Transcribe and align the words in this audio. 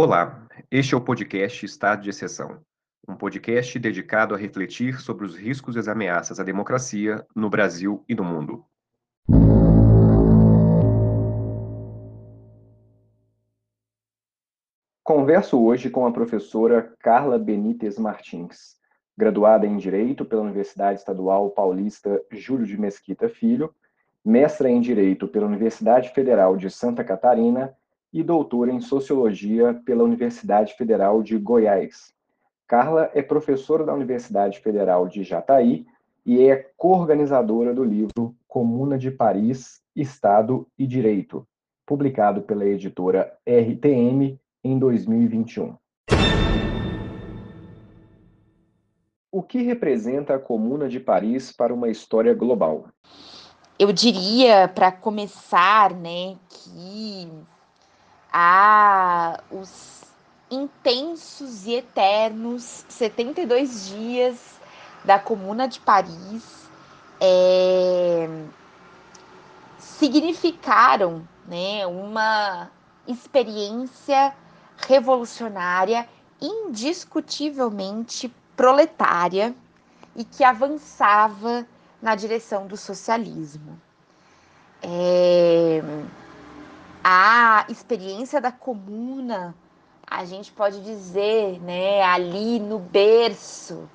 Olá, 0.00 0.46
este 0.70 0.94
é 0.94 0.96
o 0.96 1.00
podcast 1.00 1.66
Estado 1.66 2.02
de 2.02 2.10
Exceção, 2.10 2.60
um 3.08 3.16
podcast 3.16 3.76
dedicado 3.80 4.32
a 4.32 4.38
refletir 4.38 5.00
sobre 5.00 5.26
os 5.26 5.36
riscos 5.36 5.74
e 5.74 5.80
as 5.80 5.88
ameaças 5.88 6.38
à 6.38 6.44
democracia 6.44 7.26
no 7.34 7.50
Brasil 7.50 8.04
e 8.08 8.14
no 8.14 8.22
mundo. 8.22 8.64
Converso 15.02 15.60
hoje 15.60 15.90
com 15.90 16.06
a 16.06 16.12
professora 16.12 16.94
Carla 17.00 17.36
Benítez 17.36 17.98
Martins, 17.98 18.76
graduada 19.16 19.66
em 19.66 19.76
Direito 19.76 20.24
pela 20.24 20.42
Universidade 20.42 21.00
Estadual 21.00 21.50
Paulista 21.50 22.22
Júlio 22.30 22.64
de 22.64 22.78
Mesquita 22.78 23.28
Filho, 23.28 23.74
mestra 24.24 24.70
em 24.70 24.80
Direito 24.80 25.26
pela 25.26 25.46
Universidade 25.46 26.10
Federal 26.10 26.56
de 26.56 26.70
Santa 26.70 27.02
Catarina 27.02 27.76
e 28.12 28.22
doutora 28.22 28.72
em 28.72 28.80
Sociologia 28.80 29.80
pela 29.84 30.04
Universidade 30.04 30.74
Federal 30.74 31.22
de 31.22 31.36
Goiás. 31.36 32.12
Carla 32.66 33.10
é 33.14 33.22
professora 33.22 33.84
da 33.84 33.94
Universidade 33.94 34.60
Federal 34.60 35.08
de 35.08 35.22
Jataí 35.22 35.86
e 36.24 36.42
é 36.42 36.70
coorganizadora 36.76 37.72
do 37.72 37.84
livro 37.84 38.34
Comuna 38.46 38.98
de 38.98 39.10
Paris, 39.10 39.80
Estado 39.96 40.66
e 40.78 40.86
Direito, 40.86 41.46
publicado 41.86 42.42
pela 42.42 42.66
editora 42.66 43.32
RTM 43.46 44.38
em 44.62 44.78
2021. 44.78 45.74
O 49.30 49.42
que 49.42 49.62
representa 49.62 50.34
a 50.34 50.38
Comuna 50.38 50.88
de 50.88 50.98
Paris 50.98 51.52
para 51.52 51.72
uma 51.72 51.88
história 51.88 52.34
global? 52.34 52.86
Eu 53.78 53.92
diria, 53.92 54.68
para 54.68 54.90
começar, 54.90 55.94
né, 55.94 56.36
que 56.48 57.30
há 58.40 59.40
os 59.50 60.04
intensos 60.48 61.66
e 61.66 61.74
eternos 61.74 62.84
72 62.88 63.88
dias 63.88 64.60
da 65.04 65.18
Comuna 65.18 65.66
de 65.66 65.80
Paris 65.80 66.70
é, 67.20 68.28
significaram 69.76 71.26
né, 71.48 71.84
uma 71.88 72.70
experiência 73.08 74.32
revolucionária 74.86 76.08
indiscutivelmente 76.40 78.32
proletária 78.56 79.52
e 80.14 80.24
que 80.24 80.44
avançava 80.44 81.66
na 82.00 82.14
direção 82.14 82.68
do 82.68 82.76
socialismo. 82.76 83.80
É, 84.80 85.82
a 87.10 87.64
experiência 87.70 88.38
da 88.38 88.52
comuna, 88.52 89.54
a 90.06 90.26
gente 90.26 90.52
pode 90.52 90.82
dizer, 90.82 91.58
né, 91.62 92.02
ali 92.02 92.60
no 92.60 92.78
berço 92.78 93.88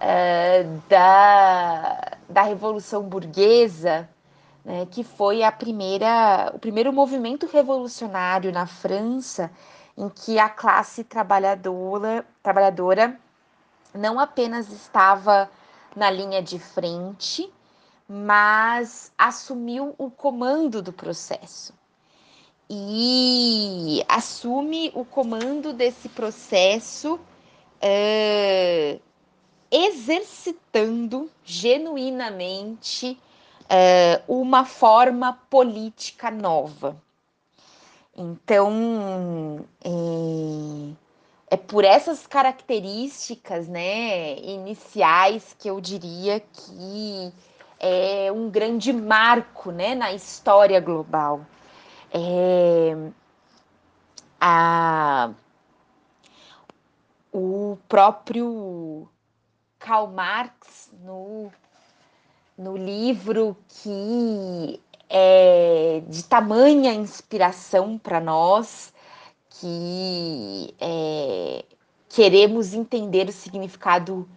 uh, 0.00 0.82
da, 0.88 2.12
da 2.26 2.40
Revolução 2.40 3.02
Burguesa, 3.02 4.08
né, 4.64 4.86
que 4.90 5.04
foi 5.04 5.42
a 5.42 5.52
primeira, 5.52 6.52
o 6.54 6.58
primeiro 6.58 6.90
movimento 6.90 7.46
revolucionário 7.46 8.50
na 8.50 8.66
França 8.66 9.50
em 9.94 10.08
que 10.08 10.38
a 10.38 10.48
classe 10.48 11.04
trabalhadora, 11.04 12.24
trabalhadora 12.42 13.20
não 13.92 14.18
apenas 14.18 14.72
estava 14.72 15.50
na 15.94 16.10
linha 16.10 16.42
de 16.42 16.58
frente, 16.58 17.52
mas 18.08 19.12
assumiu 19.18 19.94
o 19.98 20.10
comando 20.10 20.80
do 20.80 20.94
processo. 20.94 21.83
E 22.68 24.02
assume 24.08 24.90
o 24.94 25.04
comando 25.04 25.72
desse 25.72 26.08
processo, 26.08 27.20
é, 27.80 28.98
exercitando 29.70 31.30
genuinamente 31.44 33.18
é, 33.68 34.22
uma 34.26 34.64
forma 34.64 35.32
política 35.50 36.30
nova. 36.30 36.96
Então, 38.16 39.64
é, 39.84 41.54
é 41.54 41.56
por 41.56 41.84
essas 41.84 42.26
características 42.26 43.68
né, 43.68 44.36
iniciais 44.38 45.54
que 45.58 45.68
eu 45.68 45.80
diria 45.80 46.40
que 46.40 47.32
é 47.80 48.30
um 48.32 48.48
grande 48.48 48.92
marco 48.92 49.70
né, 49.70 49.94
na 49.94 50.12
história 50.12 50.80
global. 50.80 51.44
É, 52.16 52.96
a, 54.40 55.32
o 57.32 57.76
próprio 57.88 59.08
Karl 59.80 60.06
Marx, 60.06 60.92
no, 61.02 61.50
no 62.56 62.76
livro 62.76 63.56
que 63.68 64.80
é 65.10 66.02
de 66.06 66.22
tamanha 66.22 66.94
inspiração 66.94 67.98
para 67.98 68.20
nós, 68.20 68.94
que 69.50 70.74
é, 70.80 71.64
queremos 72.08 72.74
entender 72.74 73.28
o 73.28 73.32
significado 73.32 74.28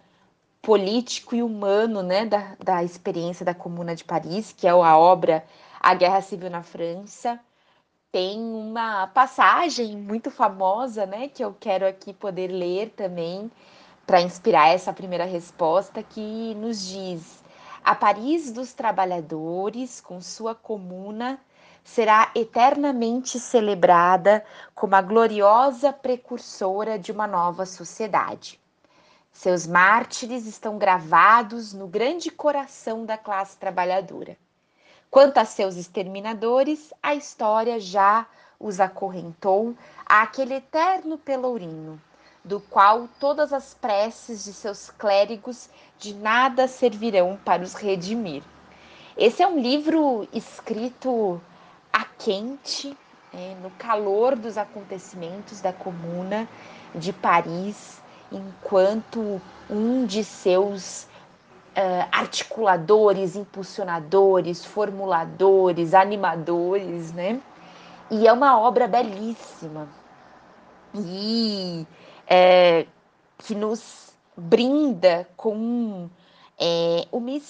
político 0.60 1.36
e 1.36 1.42
humano 1.42 2.02
né, 2.02 2.26
da, 2.26 2.56
da 2.62 2.82
experiência 2.82 3.44
da 3.46 3.54
Comuna 3.54 3.94
de 3.94 4.04
Paris, 4.04 4.52
que 4.52 4.66
é 4.66 4.70
a 4.70 4.98
obra 4.98 5.44
A 5.80 5.94
Guerra 5.94 6.20
Civil 6.20 6.50
na 6.50 6.62
França. 6.64 7.38
Tem 8.10 8.40
uma 8.40 9.06
passagem 9.08 9.94
muito 9.94 10.30
famosa, 10.30 11.04
né, 11.04 11.28
que 11.28 11.44
eu 11.44 11.54
quero 11.60 11.86
aqui 11.86 12.14
poder 12.14 12.48
ler 12.48 12.88
também, 12.96 13.50
para 14.06 14.22
inspirar 14.22 14.68
essa 14.68 14.94
primeira 14.94 15.26
resposta, 15.26 16.02
que 16.02 16.54
nos 16.54 16.88
diz: 16.88 17.44
A 17.84 17.94
Paris 17.94 18.50
dos 18.50 18.72
trabalhadores, 18.72 20.00
com 20.00 20.22
sua 20.22 20.54
comuna, 20.54 21.38
será 21.84 22.30
eternamente 22.34 23.38
celebrada 23.38 24.42
como 24.74 24.96
a 24.96 25.02
gloriosa 25.02 25.92
precursora 25.92 26.98
de 26.98 27.12
uma 27.12 27.26
nova 27.26 27.66
sociedade. 27.66 28.58
Seus 29.30 29.66
mártires 29.66 30.46
estão 30.46 30.78
gravados 30.78 31.74
no 31.74 31.86
grande 31.86 32.30
coração 32.30 33.04
da 33.04 33.18
classe 33.18 33.58
trabalhadora. 33.58 34.34
Quanto 35.10 35.38
a 35.38 35.44
seus 35.44 35.76
exterminadores, 35.76 36.92
a 37.02 37.14
história 37.14 37.80
já 37.80 38.26
os 38.60 38.78
acorrentou 38.78 39.74
àquele 40.04 40.54
eterno 40.54 41.16
pelourinho, 41.16 42.00
do 42.44 42.60
qual 42.60 43.08
todas 43.18 43.52
as 43.52 43.72
preces 43.72 44.44
de 44.44 44.52
seus 44.52 44.90
clérigos 44.90 45.70
de 45.98 46.14
nada 46.14 46.68
servirão 46.68 47.38
para 47.42 47.62
os 47.62 47.72
redimir. 47.74 48.42
Esse 49.16 49.42
é 49.42 49.48
um 49.48 49.58
livro 49.58 50.28
escrito 50.32 51.40
a 51.92 52.04
quente, 52.04 52.96
é, 53.32 53.54
no 53.62 53.70
calor 53.72 54.36
dos 54.36 54.58
acontecimentos 54.58 55.60
da 55.60 55.72
Comuna 55.72 56.48
de 56.94 57.12
Paris, 57.12 58.00
enquanto 58.30 59.40
um 59.70 60.04
de 60.04 60.22
seus 60.22 61.06
uh, 61.78 62.08
articuladores, 62.10 63.36
impulsionadores, 63.36 64.64
formuladores, 64.64 65.94
animadores, 65.94 67.12
né? 67.12 67.40
E 68.10 68.26
é 68.26 68.32
uma 68.32 68.58
obra 68.58 68.88
belíssima 68.88 69.88
e 70.94 71.86
é, 72.26 72.86
que 73.38 73.54
nos 73.54 74.12
brinda 74.36 75.28
com 75.36 76.08
é, 76.58 77.06
uma, 77.12 77.40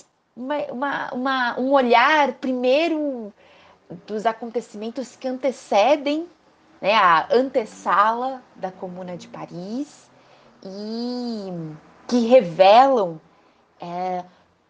uma, 0.71 1.15
uma, 1.15 1.61
um 1.61 1.73
olhar 1.73 2.33
primeiro 2.35 3.33
dos 4.07 4.27
acontecimentos 4.27 5.17
que 5.17 5.29
antecedem 5.29 6.27
né, 6.81 6.95
a 6.95 7.29
antessala 7.33 8.43
da 8.57 8.71
Comuna 8.71 9.17
de 9.17 9.29
Paris 9.29 10.11
e 10.63 11.53
que 12.07 12.27
revelam 12.27 13.21
é, 13.81 14.25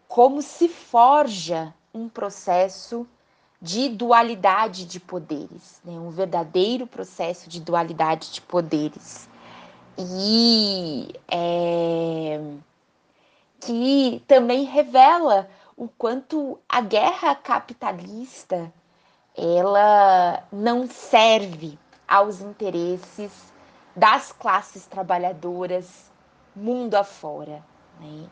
como 0.07 0.41
se 0.41 0.67
forja 0.67 1.73
um 1.93 2.07
processo 2.09 3.07
de 3.61 3.89
dualidade 3.89 4.85
de 4.85 4.99
poderes, 4.99 5.81
né, 5.83 5.93
um 5.93 6.09
verdadeiro 6.09 6.87
processo 6.87 7.49
de 7.49 7.59
dualidade 7.59 8.31
de 8.31 8.41
poderes. 8.41 9.29
E 9.97 11.13
é, 11.29 12.39
que 13.59 14.23
também 14.27 14.63
revela 14.63 15.49
o 15.75 15.89
quanto 15.89 16.57
a 16.69 16.79
guerra 16.79 17.35
capitalista 17.35 18.71
ela 19.35 20.43
não 20.51 20.87
serve 20.87 21.77
aos 22.07 22.41
interesses 22.41 23.31
das 23.95 24.31
classes 24.31 24.85
trabalhadoras 24.85 26.09
mundo 26.55 26.95
afora. 26.95 27.63
Né? 27.99 28.27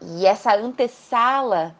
E 0.00 0.26
essa 0.26 0.54
antessala 0.54 1.74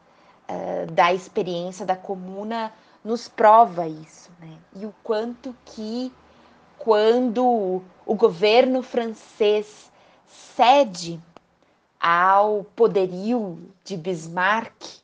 uh, 0.49 0.91
da 0.93 1.13
experiência 1.13 1.85
da 1.85 1.97
comuna 1.97 2.73
nos 3.05 3.29
prova 3.29 3.87
isso, 3.87 4.31
né? 4.41 4.57
E 4.77 4.87
o 4.87 4.95
quanto 5.03 5.55
que 5.65 6.13
quando 6.79 7.83
o 8.05 8.15
governo 8.15 8.83
francês 8.83 9.91
cede 10.27 11.21
ao 11.99 12.65
poderio 12.77 13.59
de 13.83 13.97
Bismarck, 13.97 15.01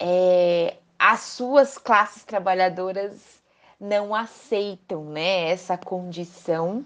é, 0.00 0.76
as 0.98 1.20
suas 1.20 1.78
classes 1.78 2.24
trabalhadoras 2.24 3.36
não 3.78 4.14
aceitam 4.14 5.04
né, 5.04 5.50
essa 5.50 5.76
condição 5.76 6.84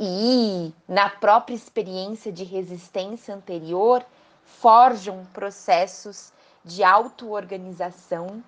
e, 0.00 0.72
na 0.88 1.10
própria 1.10 1.54
experiência 1.54 2.32
de 2.32 2.44
resistência 2.44 3.34
anterior, 3.34 4.04
forjam 4.44 5.24
processos 5.32 6.32
de 6.64 6.82
auto-organização 6.84 8.42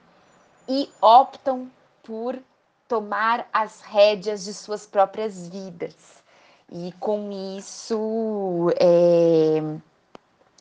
e 0.69 0.89
optam 1.01 1.71
por 2.03 2.39
tomar 2.89 3.49
as 3.53 3.81
rédeas 3.81 4.45
de 4.45 4.55
suas 4.55 4.87
próprias 4.87 5.49
vidas. 5.49 6.23
E 6.71 6.93
com 7.01 7.31
isso 7.59 8.71
é, 8.81 9.61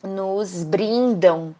nos 0.02 0.64
brindam 0.64 1.54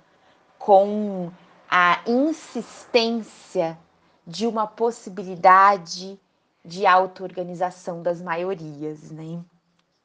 com 0.58 1.30
a 1.70 2.00
insistência 2.06 3.78
de 4.26 4.46
uma 4.46 4.66
possibilidade 4.66 6.18
de 6.64 6.86
auto-organização 6.86 8.02
das 8.02 8.22
maiorias, 8.22 9.10
né? 9.10 9.40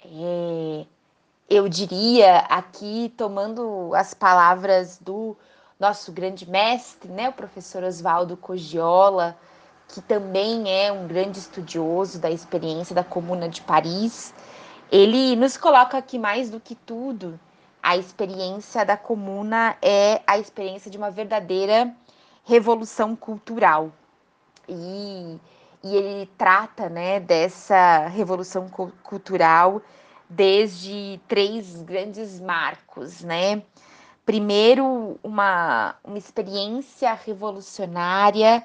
É, 0.04 0.86
eu 1.50 1.68
diria 1.68 2.40
aqui, 2.50 3.12
tomando 3.18 3.92
as 3.96 4.14
palavras 4.14 5.00
do 5.00 5.36
nosso 5.80 6.12
grande 6.12 6.48
mestre, 6.48 7.10
né, 7.12 7.30
o 7.30 7.34
professor 7.34 7.84
Oswaldo 7.84 8.38
Cogiola, 8.38 9.36
que 9.88 10.02
também 10.02 10.70
é 10.70 10.92
um 10.92 11.08
grande 11.08 11.40
estudioso 11.40 12.20
da 12.20 12.30
experiência 12.30 12.94
da 12.94 13.04
Comuna 13.04 13.50
de 13.50 13.62
Paris, 13.62 14.34
ele 14.92 15.36
nos 15.36 15.58
coloca 15.58 15.98
aqui 15.98 16.20
mais 16.20 16.50
do 16.50 16.60
que 16.60 16.76
tudo, 16.76 17.40
a 17.82 17.98
experiência 17.98 18.86
da 18.86 18.98
Comuna 18.98 19.76
é 19.82 20.22
a 20.28 20.38
experiência 20.38 20.92
de 20.92 20.98
uma 20.98 21.10
verdadeira 21.10 21.92
revolução 22.44 23.16
cultural. 23.16 23.92
E, 24.68 25.40
e 25.84 25.96
ele 25.96 26.30
trata 26.38 26.90
né, 26.90 27.20
dessa 27.20 28.08
revolução 28.08 28.70
cultural 29.02 29.82
desde 30.30 31.20
três 31.28 31.82
grandes 31.82 32.40
marcos, 32.40 33.22
né? 33.22 33.64
Primeiro, 34.26 35.20
uma, 35.24 35.96
uma 36.04 36.18
experiência 36.18 37.14
revolucionária 37.14 38.64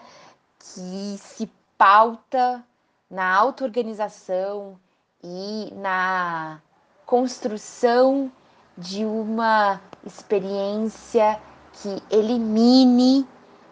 que 0.58 1.16
se 1.18 1.50
pauta 1.78 2.62
na 3.10 3.34
auto-organização 3.34 4.78
e 5.22 5.72
na 5.74 6.60
construção 7.06 8.30
de 8.76 9.04
uma 9.04 9.80
experiência 10.04 11.40
que 11.72 12.02
elimine 12.14 13.26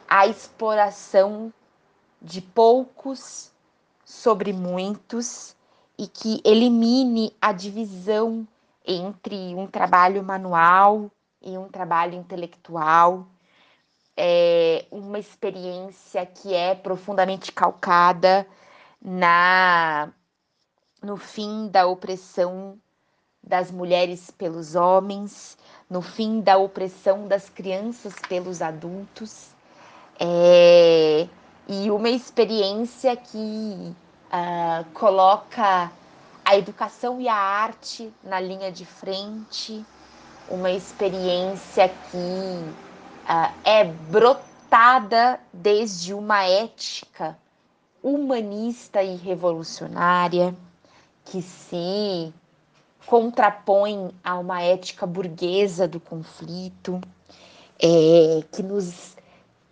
a 0.08 0.26
exploração 0.26 1.52
de 2.20 2.40
poucos 2.40 3.50
sobre 4.04 4.52
muitos 4.52 5.56
e 5.98 6.06
que 6.06 6.40
elimine 6.44 7.34
a 7.40 7.52
divisão 7.52 8.46
entre 8.86 9.54
um 9.54 9.66
trabalho 9.66 10.22
manual 10.22 11.10
e 11.40 11.56
um 11.56 11.68
trabalho 11.68 12.14
intelectual, 12.14 13.26
é 14.16 14.84
uma 14.90 15.18
experiência 15.18 16.24
que 16.26 16.54
é 16.54 16.74
profundamente 16.74 17.50
calcada 17.52 18.46
na 19.00 20.12
no 21.02 21.16
fim 21.16 21.66
da 21.68 21.86
opressão 21.86 22.78
das 23.42 23.72
mulheres 23.72 24.30
pelos 24.30 24.76
homens, 24.76 25.58
no 25.90 26.00
fim 26.00 26.40
da 26.40 26.56
opressão 26.56 27.26
das 27.26 27.48
crianças 27.48 28.14
pelos 28.28 28.62
adultos, 28.62 29.48
é, 30.20 31.26
e 31.66 31.90
uma 31.90 32.08
experiência 32.08 33.16
que 33.16 33.92
uh, 34.32 34.84
coloca 34.93 35.90
a 36.44 36.56
educação 36.56 37.20
e 37.20 37.29
a 37.29 37.34
arte 37.34 38.12
na 38.25 38.40
linha 38.40 38.73
de 38.73 38.84
frente, 38.84 39.84
uma 40.49 40.70
experiência 40.70 41.88
que 41.88 42.17
uh, 42.17 43.55
é 43.64 43.84
brotada 43.84 45.38
desde 45.52 46.12
uma 46.14 46.44
ética 46.44 47.38
humanista 48.02 49.02
e 49.02 49.14
revolucionária 49.17 50.55
que 51.25 51.40
se 51.40 52.35
contrapõe 53.06 54.11
a 54.25 54.38
uma 54.38 54.62
ética 54.62 55.06
burguesa 55.06 55.87
do 55.87 56.00
conflito, 56.00 57.00
é, 57.81 58.43
que 58.50 58.62
nos 58.62 59.17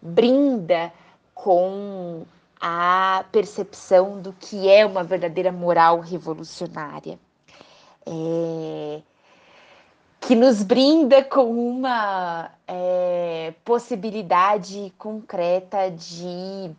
brinda 0.01 0.93
com 1.35 2.25
a 2.61 3.25
percepção 3.33 4.21
do 4.21 4.33
que 4.35 4.69
é 4.69 4.85
uma 4.85 5.03
verdadeira 5.03 5.51
moral 5.51 6.01
revolucionária. 6.01 7.19
É, 8.07 9.01
que 10.21 10.35
nos 10.35 10.63
brinda 10.63 11.25
com 11.25 11.51
uma 11.51 12.51
é, 12.69 13.55
possibilidade 13.65 14.93
concreta 14.99 15.91
de 15.91 16.71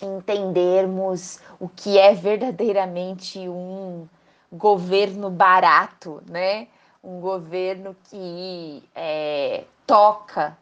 entendermos 0.00 1.40
o 1.58 1.68
que 1.68 1.98
é 1.98 2.14
verdadeiramente 2.14 3.48
um 3.48 4.06
governo 4.52 5.30
barato, 5.30 6.22
né? 6.28 6.68
Um 7.02 7.20
governo 7.20 7.96
que 8.08 8.82
é, 8.94 9.64
toca 9.86 10.56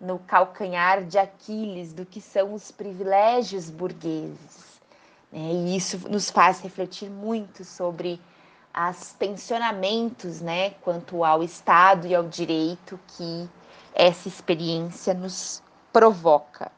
no 0.00 0.18
calcanhar 0.20 1.04
de 1.04 1.18
Aquiles 1.18 1.92
do 1.92 2.06
que 2.06 2.20
são 2.20 2.54
os 2.54 2.70
privilégios 2.70 3.68
burgueses. 3.68 4.80
Né? 5.32 5.40
E 5.40 5.76
isso 5.76 6.08
nos 6.08 6.30
faz 6.30 6.60
refletir 6.60 7.10
muito 7.10 7.64
sobre 7.64 8.20
os 8.76 9.12
tensionamentos 9.14 10.40
né, 10.40 10.70
quanto 10.82 11.24
ao 11.24 11.42
Estado 11.42 12.06
e 12.06 12.14
ao 12.14 12.24
direito 12.24 12.98
que 13.08 13.48
essa 13.94 14.28
experiência 14.28 15.12
nos 15.14 15.62
provoca. 15.92 16.70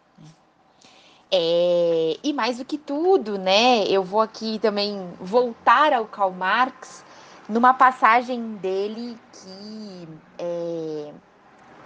É, 1.32 2.17
e 2.25 2.32
mais 2.32 2.58
do 2.58 2.64
que 2.64 2.76
tudo, 2.76 3.38
né, 3.38 3.84
eu 3.84 4.02
vou 4.02 4.20
aqui 4.20 4.58
também 4.58 5.08
voltar 5.20 5.93
ao 5.93 6.06
Karl 6.06 6.32
Marx 6.32 7.05
numa 7.48 7.72
passagem 7.72 8.56
dele 8.56 9.17
que 9.32 10.08
é, 10.39 11.12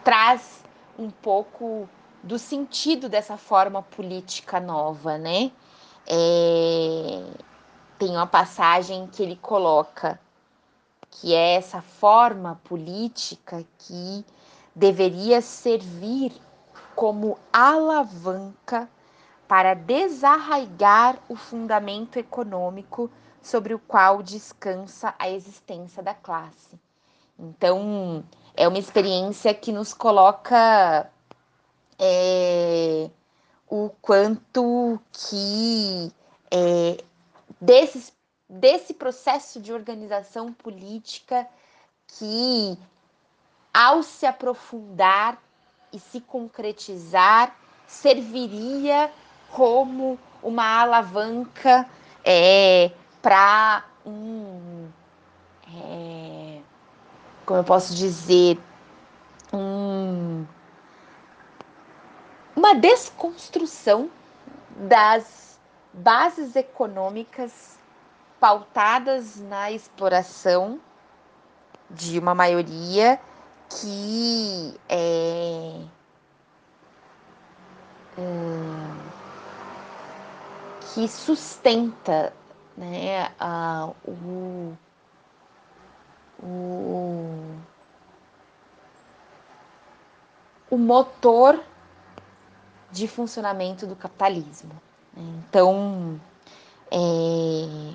traz 0.02 0.63
um 0.98 1.10
pouco 1.10 1.88
do 2.22 2.38
sentido 2.38 3.08
dessa 3.08 3.36
forma 3.36 3.82
política 3.82 4.60
nova, 4.60 5.18
né? 5.18 5.52
É, 6.06 7.22
tem 7.98 8.10
uma 8.10 8.26
passagem 8.26 9.06
que 9.08 9.22
ele 9.22 9.36
coloca 9.36 10.20
que 11.10 11.32
é 11.32 11.54
essa 11.54 11.80
forma 11.80 12.60
política 12.64 13.64
que 13.78 14.24
deveria 14.74 15.40
servir 15.40 16.32
como 16.94 17.38
alavanca 17.52 18.88
para 19.46 19.74
desarraigar 19.74 21.18
o 21.28 21.36
fundamento 21.36 22.18
econômico 22.18 23.10
sobre 23.40 23.74
o 23.74 23.78
qual 23.78 24.22
descansa 24.22 25.14
a 25.18 25.28
existência 25.28 26.02
da 26.02 26.14
classe. 26.14 26.80
Então, 27.38 28.24
é 28.56 28.68
uma 28.68 28.78
experiência 28.78 29.52
que 29.52 29.72
nos 29.72 29.92
coloca 29.92 31.10
é, 31.98 33.10
o 33.68 33.90
quanto 34.00 35.00
que 35.12 36.12
é, 36.50 37.02
desse, 37.60 38.12
desse 38.48 38.94
processo 38.94 39.60
de 39.60 39.72
organização 39.72 40.52
política 40.52 41.46
que, 42.06 42.78
ao 43.72 44.02
se 44.02 44.26
aprofundar 44.26 45.42
e 45.92 45.98
se 45.98 46.20
concretizar, 46.20 47.56
serviria 47.86 49.10
como 49.50 50.18
uma 50.42 50.80
alavanca 50.80 51.88
é, 52.24 52.90
para 53.22 53.84
um. 54.04 54.88
É, 55.66 56.13
como 57.44 57.60
eu 57.60 57.64
posso 57.64 57.94
dizer, 57.94 58.58
um, 59.52 60.44
uma 62.56 62.74
desconstrução 62.74 64.10
das 64.76 65.58
bases 65.92 66.56
econômicas 66.56 67.78
pautadas 68.40 69.36
na 69.36 69.70
exploração 69.70 70.80
de 71.90 72.18
uma 72.18 72.34
maioria 72.34 73.20
que 73.68 74.74
é, 74.88 75.80
é, 78.18 78.24
que 80.92 81.08
sustenta 81.08 82.32
né, 82.76 83.30
uh, 83.40 83.94
o, 84.04 84.76
o, 86.42 87.56
o 90.70 90.76
motor 90.76 91.62
de 92.90 93.08
funcionamento 93.08 93.86
do 93.86 93.96
capitalismo. 93.96 94.70
Então, 95.16 96.20
é, 96.90 97.94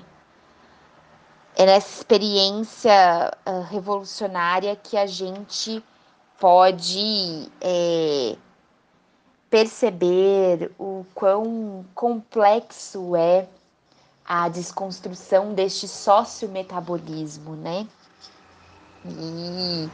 é 1.62 1.66
nessa 1.66 1.98
experiência 1.98 3.32
uh, 3.46 3.62
revolucionária 3.62 4.76
que 4.76 4.96
a 4.96 5.06
gente 5.06 5.82
pode 6.38 7.50
é, 7.60 8.36
perceber 9.50 10.72
o 10.78 11.04
quão 11.14 11.84
complexo 11.94 13.14
é 13.14 13.46
a 14.24 14.48
desconstrução 14.48 15.52
deste 15.52 15.86
sociometabolismo, 15.88 17.56
né? 17.56 17.86
E 19.04 19.88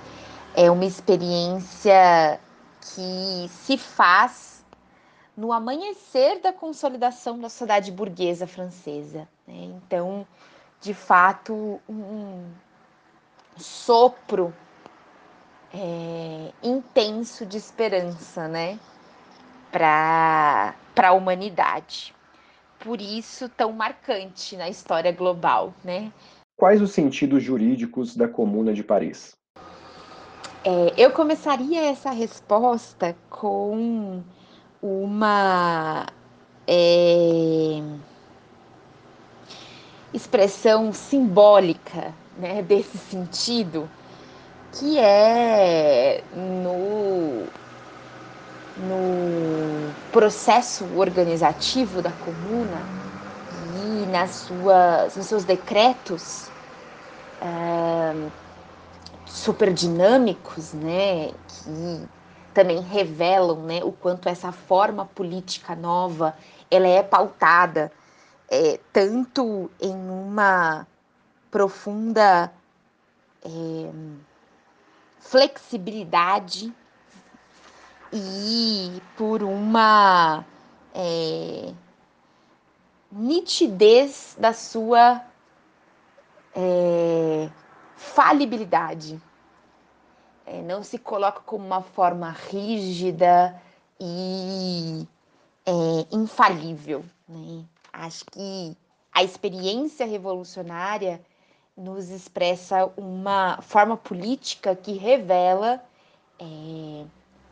é 0.55 0.71
uma 0.71 0.85
experiência 0.85 2.41
que 2.81 3.49
se 3.49 3.77
faz 3.77 4.65
no 5.37 5.53
amanhecer 5.53 6.41
da 6.41 6.53
consolidação 6.53 7.39
da 7.39 7.49
sociedade 7.49 7.93
burguesa 7.93 8.47
francesa. 8.47 9.29
Né? 9.47 9.55
Então, 9.65 10.27
de 10.81 10.95
fato, 10.95 11.81
um 11.89 12.45
sopro 13.57 14.55
é, 15.75 16.53
intenso 16.63 17.45
de 17.45 17.59
esperança, 17.59 18.49
né, 18.49 18.79
para 19.71 20.75
a 20.97 21.13
humanidade. 21.13 22.15
Por 22.79 23.01
isso, 23.01 23.49
tão 23.49 23.73
marcante 23.73 24.57
na 24.57 24.69
história 24.69 25.11
global, 25.13 25.75
né? 25.83 26.13
Quais 26.57 26.81
os 26.81 26.93
sentidos 26.93 27.43
jurídicos 27.43 28.17
da 28.17 28.27
Comuna 28.27 28.73
de 28.73 28.83
Paris? 28.83 29.37
É, 30.65 30.95
eu 30.97 31.11
começaria 31.11 31.85
essa 31.85 32.11
resposta 32.11 33.15
com 33.29 34.23
uma 34.83 36.07
é, 36.67 37.83
expressão 40.15 40.95
simbólica 40.95 42.15
né, 42.39 42.63
desse 42.63 42.97
sentido, 42.97 43.87
que 44.73 44.99
é 44.99 46.25
no, 46.35 47.45
no 48.79 49.93
processo 50.11 50.87
organizativo 50.97 52.01
da 52.01 52.11
comuna 52.13 53.06
nas 54.07 54.31
suas, 54.31 55.17
nos 55.17 55.27
seus 55.27 55.45
decretos 55.45 56.49
é, 57.41 58.31
super 59.27 59.73
dinâmicos, 59.73 60.73
né, 60.73 61.33
que 61.49 62.09
também 62.55 62.81
revelam 62.81 63.63
né, 63.63 63.81
o 63.85 63.93
quanto 63.93 64.29
essa 64.29 64.51
forma 64.53 65.05
política 65.05 65.75
nova 65.75 66.35
ela 66.71 66.87
é 66.87 67.03
pautada 67.03 67.93
é, 68.49 68.79
tanto 68.93 69.71
em 69.81 69.95
uma 69.95 70.87
profunda 71.51 72.53
é, 73.45 73.91
flexibilidade 75.21 76.73
e 78.13 79.03
por 79.17 79.43
uma 79.43 80.45
é, 80.95 81.73
nitidez 83.11 84.37
da 84.39 84.53
sua 84.53 85.23
é, 86.55 87.49
falibilidade. 87.95 89.21
É, 90.45 90.63
não 90.63 90.83
se 90.83 90.99
coloca 90.99 91.41
como 91.41 91.67
uma 91.67 91.83
forma 91.83 92.31
rígida 92.31 93.61
e 94.01 95.07
é, 95.67 95.73
infalível. 96.13 97.05
Né? 97.29 97.65
Acho 97.93 98.25
que 98.27 98.77
a 99.13 99.23
experiência 99.25 100.07
revolucionária 100.07 101.21
nos 101.77 102.09
expressa 102.09 102.91
uma 102.97 103.61
forma 103.61 103.97
política 103.97 104.75
que 104.75 104.93
revela 104.93 105.83
é, 106.39 107.05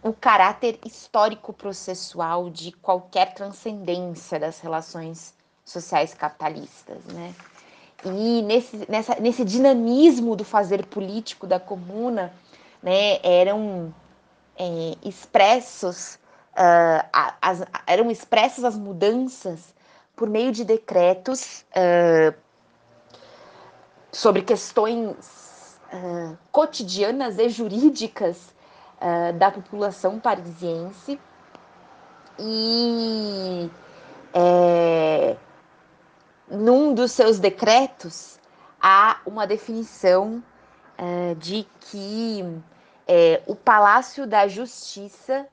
o 0.02 0.12
caráter 0.12 0.78
histórico-processual 0.84 2.48
de 2.48 2.72
qualquer 2.72 3.34
transcendência 3.34 4.38
das 4.38 4.60
relações 4.60 5.34
sociais 5.64 6.14
capitalistas, 6.14 7.02
né? 7.06 7.34
E 8.04 8.42
nesse, 8.42 8.86
nessa, 8.88 9.14
nesse 9.18 9.44
dinamismo 9.44 10.36
do 10.36 10.44
fazer 10.44 10.84
político 10.86 11.46
da 11.46 11.58
comuna, 11.58 12.32
né, 12.82 13.18
eram 13.22 13.94
é, 14.58 14.94
expressos 15.02 16.18
uh, 16.52 17.08
as, 17.40 17.64
eram 17.86 18.10
expressas 18.10 18.62
as 18.62 18.76
mudanças 18.76 19.74
por 20.14 20.28
meio 20.28 20.52
de 20.52 20.64
decretos 20.64 21.64
uh, 21.70 22.34
sobre 24.12 24.42
questões 24.42 25.78
uh, 25.92 26.36
cotidianas 26.52 27.38
e 27.38 27.48
jurídicas 27.48 28.52
da 29.38 29.50
população 29.50 30.18
parisiense 30.18 31.20
e 32.38 33.70
é, 34.32 35.36
num 36.48 36.94
dos 36.94 37.12
seus 37.12 37.38
decretos 37.38 38.38
há 38.80 39.20
uma 39.26 39.46
definição 39.46 40.42
uh, 40.98 41.34
de 41.36 41.66
que 41.80 42.44
é, 43.06 43.42
o 43.46 43.54
Palácio 43.54 44.26
da 44.26 44.46
Justiça 44.48 45.46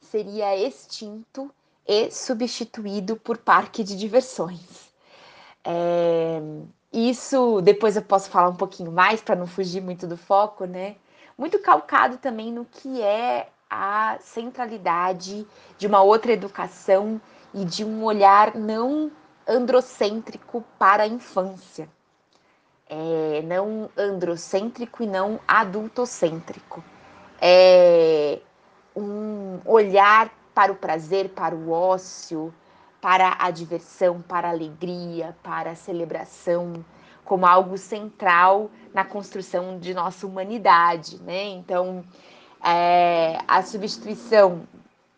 seria 0.00 0.56
extinto 0.56 1.50
e 1.86 2.10
substituído 2.10 3.16
por 3.16 3.38
parque 3.38 3.82
de 3.82 3.96
diversões. 3.96 4.92
É, 5.64 6.40
isso 6.92 7.60
depois 7.62 7.96
eu 7.96 8.02
posso 8.02 8.30
falar 8.30 8.48
um 8.48 8.56
pouquinho 8.56 8.92
mais 8.92 9.20
para 9.20 9.34
não 9.34 9.46
fugir 9.46 9.82
muito 9.82 10.06
do 10.06 10.16
foco, 10.16 10.64
né? 10.64 10.96
Muito 11.36 11.58
calcado 11.58 12.16
também 12.18 12.52
no 12.52 12.64
que 12.64 13.02
é 13.02 13.48
a 13.68 14.18
centralidade 14.20 15.46
de 15.76 15.86
uma 15.86 16.02
outra 16.02 16.32
educação 16.32 17.20
e 17.52 17.64
de 17.64 17.84
um 17.84 18.04
olhar 18.04 18.54
não 18.54 19.10
androcêntrico 19.46 20.64
para 20.78 21.04
a 21.04 21.06
infância. 21.06 21.88
É, 22.88 23.42
não 23.42 23.90
androcêntrico 23.96 25.02
e 25.02 25.06
não 25.06 25.40
adultocêntrico. 25.46 26.84
É 27.40 28.40
um 28.94 29.60
olhar 29.64 30.30
para 30.54 30.70
o 30.70 30.76
prazer, 30.76 31.30
para 31.30 31.54
o 31.54 31.70
ócio, 31.70 32.54
para 33.00 33.36
a 33.38 33.50
diversão, 33.50 34.22
para 34.22 34.48
a 34.48 34.50
alegria, 34.50 35.36
para 35.42 35.72
a 35.72 35.74
celebração, 35.74 36.84
como 37.24 37.46
algo 37.46 37.76
central 37.76 38.70
na 38.92 39.04
construção 39.04 39.78
de 39.78 39.92
nossa 39.92 40.26
humanidade, 40.26 41.20
né? 41.22 41.44
Então, 41.48 42.04
é, 42.62 43.38
a 43.48 43.62
substituição 43.62 44.66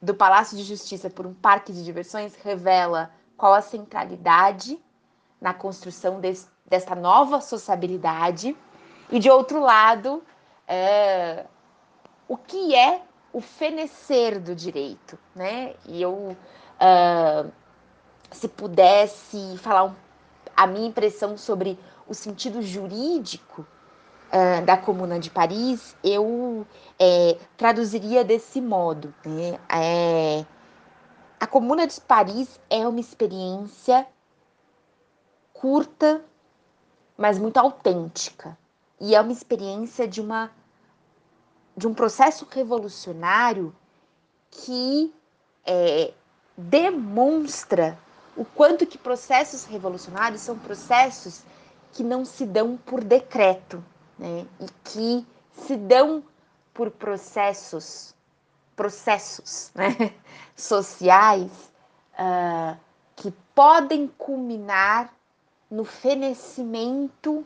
do 0.00 0.14
Palácio 0.14 0.56
de 0.56 0.64
Justiça 0.64 1.10
por 1.10 1.26
um 1.26 1.34
parque 1.34 1.72
de 1.72 1.84
diversões 1.84 2.34
revela 2.42 3.10
qual 3.36 3.54
a 3.54 3.60
centralidade 3.60 4.80
na 5.40 5.52
construção 5.52 6.20
desse, 6.20 6.48
desta 6.66 6.94
nova 6.94 7.40
sociabilidade 7.40 8.56
e, 9.10 9.18
de 9.18 9.30
outro 9.30 9.60
lado, 9.60 10.22
é, 10.66 11.44
o 12.28 12.36
que 12.36 12.74
é 12.74 13.02
o 13.32 13.40
fenecer 13.40 14.40
do 14.40 14.54
direito, 14.54 15.18
né? 15.34 15.74
E 15.86 16.00
eu 16.00 16.14
uh, 16.14 17.52
se 18.30 18.48
pudesse 18.48 19.58
falar 19.58 19.84
um, 19.84 19.94
a 20.56 20.66
minha 20.66 20.88
impressão 20.88 21.36
sobre 21.36 21.78
o 22.08 22.14
sentido 22.14 22.62
jurídico 22.62 23.66
uh, 24.32 24.64
da 24.64 24.76
Comuna 24.76 25.18
de 25.18 25.30
Paris, 25.30 25.94
eu 26.02 26.66
é, 26.98 27.36
traduziria 27.56 28.24
desse 28.24 28.60
modo. 28.60 29.14
Né? 29.24 29.58
É, 29.68 30.44
a 31.38 31.46
Comuna 31.46 31.86
de 31.86 32.00
Paris 32.00 32.60
é 32.70 32.86
uma 32.86 33.00
experiência 33.00 34.06
curta, 35.52 36.24
mas 37.16 37.38
muito 37.38 37.56
autêntica. 37.58 38.56
E 39.00 39.14
é 39.14 39.20
uma 39.20 39.32
experiência 39.32 40.06
de 40.06 40.20
uma 40.20 40.50
de 41.76 41.86
um 41.86 41.92
processo 41.92 42.46
revolucionário 42.50 43.74
que 44.50 45.12
é, 45.66 46.14
demonstra 46.56 47.98
o 48.34 48.46
quanto 48.46 48.86
que 48.86 48.96
processos 48.96 49.64
revolucionários 49.64 50.40
são 50.40 50.58
processos 50.58 51.42
que 51.92 52.02
não 52.02 52.24
se 52.24 52.46
dão 52.46 52.78
por 52.78 53.04
decreto, 53.04 53.84
né? 54.18 54.46
E 54.58 54.66
que 54.84 55.26
se 55.52 55.76
dão 55.76 56.24
por 56.72 56.90
processos, 56.90 58.14
processos 58.76 59.72
né? 59.74 60.12
sociais 60.54 61.50
uh, 62.18 62.76
que 63.16 63.32
podem 63.54 64.06
culminar 64.18 65.12
no 65.70 65.84
fenecimento 65.84 67.44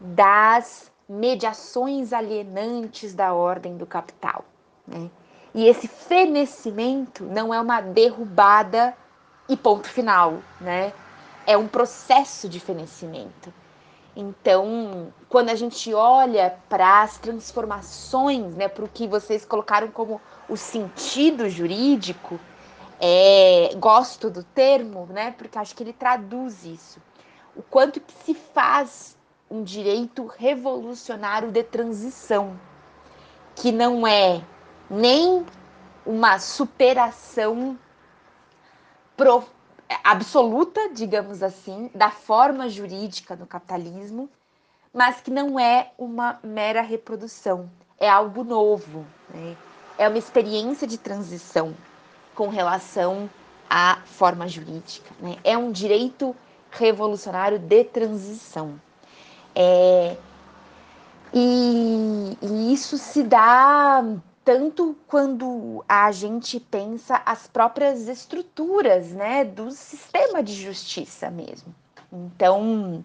das 0.00 0.90
mediações 1.08 2.12
alienantes 2.12 3.14
da 3.14 3.32
ordem 3.32 3.76
do 3.76 3.86
capital. 3.86 4.44
Né? 4.86 5.10
E 5.54 5.66
esse 5.66 5.86
fenecimento 5.86 7.24
não 7.24 7.52
é 7.52 7.60
uma 7.60 7.80
derrubada 7.80 8.94
e 9.48 9.56
ponto 9.56 9.88
final, 9.88 10.42
né? 10.60 10.92
É 11.46 11.56
um 11.56 11.66
processo 11.66 12.48
de 12.48 12.60
fenecimento. 12.60 13.52
Então, 14.20 15.12
quando 15.28 15.50
a 15.50 15.54
gente 15.54 15.94
olha 15.94 16.58
para 16.68 17.02
as 17.02 17.18
transformações, 17.18 18.52
né, 18.56 18.66
para 18.66 18.84
o 18.84 18.88
que 18.88 19.06
vocês 19.06 19.44
colocaram 19.44 19.92
como 19.92 20.20
o 20.48 20.56
sentido 20.56 21.48
jurídico, 21.48 22.40
é, 23.00 23.70
gosto 23.76 24.28
do 24.28 24.42
termo, 24.42 25.06
né, 25.06 25.32
porque 25.38 25.56
acho 25.56 25.72
que 25.72 25.84
ele 25.84 25.92
traduz 25.92 26.64
isso. 26.64 27.00
O 27.54 27.62
quanto 27.62 28.00
que 28.00 28.12
se 28.24 28.34
faz 28.34 29.16
um 29.48 29.62
direito 29.62 30.26
revolucionário 30.26 31.52
de 31.52 31.62
transição, 31.62 32.58
que 33.54 33.70
não 33.70 34.04
é 34.04 34.42
nem 34.90 35.46
uma 36.04 36.40
superação 36.40 37.78
pro, 39.16 39.44
absoluta, 40.04 40.90
digamos 40.92 41.42
assim, 41.42 41.90
da 41.94 42.10
forma 42.10 42.68
jurídica 42.68 43.34
no 43.36 43.46
capitalismo, 43.46 44.28
mas 44.92 45.20
que 45.20 45.30
não 45.30 45.58
é 45.58 45.90
uma 45.98 46.38
mera 46.42 46.82
reprodução, 46.82 47.70
é 47.98 48.08
algo 48.08 48.44
novo, 48.44 49.04
né? 49.32 49.56
é 49.96 50.08
uma 50.08 50.18
experiência 50.18 50.86
de 50.86 50.98
transição 50.98 51.74
com 52.34 52.48
relação 52.48 53.28
à 53.68 53.98
forma 54.04 54.46
jurídica, 54.46 55.10
né? 55.20 55.36
é 55.42 55.56
um 55.56 55.72
direito 55.72 56.34
revolucionário 56.70 57.58
de 57.58 57.84
transição. 57.84 58.80
É, 59.54 60.16
e, 61.32 62.38
e 62.40 62.72
isso 62.72 62.96
se 62.96 63.22
dá 63.22 64.04
tanto 64.48 64.96
quando 65.06 65.84
a 65.86 66.10
gente 66.10 66.58
pensa 66.58 67.20
as 67.26 67.46
próprias 67.46 68.08
estruturas 68.08 69.12
né, 69.12 69.44
do 69.44 69.70
sistema 69.70 70.42
de 70.42 70.54
justiça 70.54 71.30
mesmo. 71.30 71.74
Então, 72.10 73.04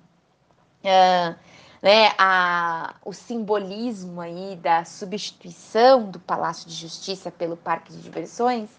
uh, 0.85 1.35
né, 1.81 2.13
a, 2.17 2.95
o 3.03 3.11
simbolismo 3.11 4.21
aí 4.21 4.55
da 4.55 4.85
substituição 4.85 6.09
do 6.09 6.17
Palácio 6.17 6.65
de 6.69 6.75
Justiça 6.75 7.29
pelo 7.29 7.57
Parque 7.57 7.91
de 7.91 8.01
Diversões, 8.01 8.69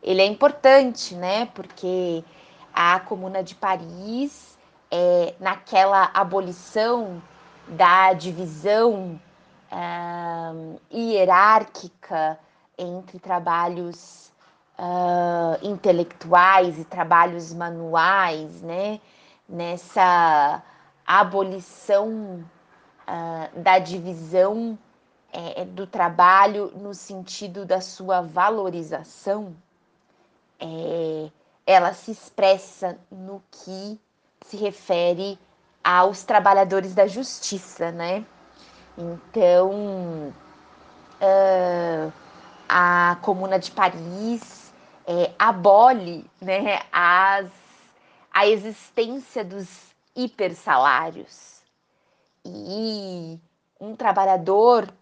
ele 0.00 0.22
é 0.22 0.26
importante, 0.26 1.16
né, 1.16 1.46
porque 1.46 2.22
a 2.72 3.00
Comuna 3.00 3.42
de 3.42 3.56
Paris, 3.56 4.56
é, 4.88 5.34
naquela 5.40 6.12
abolição 6.14 7.20
da 7.66 8.12
divisão 8.12 9.20
uh, 9.70 10.80
hierárquica 10.92 12.38
entre 12.76 13.18
trabalhos 13.18 14.32
uh, 14.78 15.58
intelectuais 15.62 16.78
e 16.78 16.84
trabalhos 16.84 17.52
manuais, 17.52 18.62
né? 18.62 19.00
Nessa 19.48 20.62
abolição 21.06 22.44
uh, 23.06 23.60
da 23.60 23.78
divisão 23.78 24.78
é, 25.34 25.64
do 25.64 25.84
trabalho 25.84 26.72
no 26.76 26.94
sentido 26.94 27.66
da 27.66 27.80
sua 27.80 28.22
valorização, 28.22 29.54
é, 30.60 31.28
ela 31.66 31.92
se 31.92 32.12
expressa 32.12 32.96
no 33.10 33.42
que 33.50 34.00
se 34.46 34.56
refere 34.56 35.36
aos 35.82 36.22
trabalhadores 36.22 36.94
da 36.94 37.08
justiça, 37.08 37.90
né? 37.90 38.24
Então, 38.96 40.32
uh, 41.20 42.12
a 42.68 43.18
Comuna 43.22 43.58
de 43.58 43.70
Paris 43.70 44.72
é, 45.06 45.32
abole 45.38 46.30
né, 46.40 46.80
as, 46.92 47.50
a 48.32 48.46
existência 48.46 49.44
dos 49.44 49.68
hipersalários. 50.14 51.62
E 52.44 53.38
um 53.80 53.96
trabalhador 53.96 54.92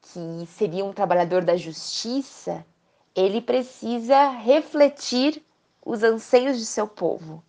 que 0.00 0.46
seria 0.48 0.84
um 0.84 0.92
trabalhador 0.92 1.44
da 1.44 1.56
justiça, 1.56 2.64
ele 3.14 3.40
precisa 3.40 4.30
refletir 4.30 5.42
os 5.84 6.02
anseios 6.02 6.58
de 6.58 6.66
seu 6.66 6.88
povo. 6.88 7.42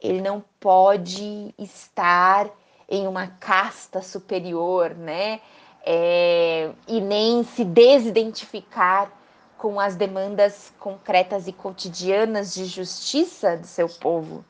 Ele 0.00 0.20
não 0.20 0.42
pode 0.60 1.54
estar 1.58 2.50
em 2.88 3.06
uma 3.06 3.26
casta 3.26 4.00
superior, 4.02 4.94
né? 4.94 5.40
É, 5.84 6.70
e 6.88 7.00
nem 7.00 7.44
se 7.44 7.64
desidentificar 7.64 9.10
com 9.56 9.80
as 9.80 9.96
demandas 9.96 10.72
concretas 10.78 11.46
e 11.46 11.52
cotidianas 11.52 12.52
de 12.54 12.66
justiça 12.66 13.56
do 13.56 13.66
seu 13.66 13.88
povo. 13.88 14.44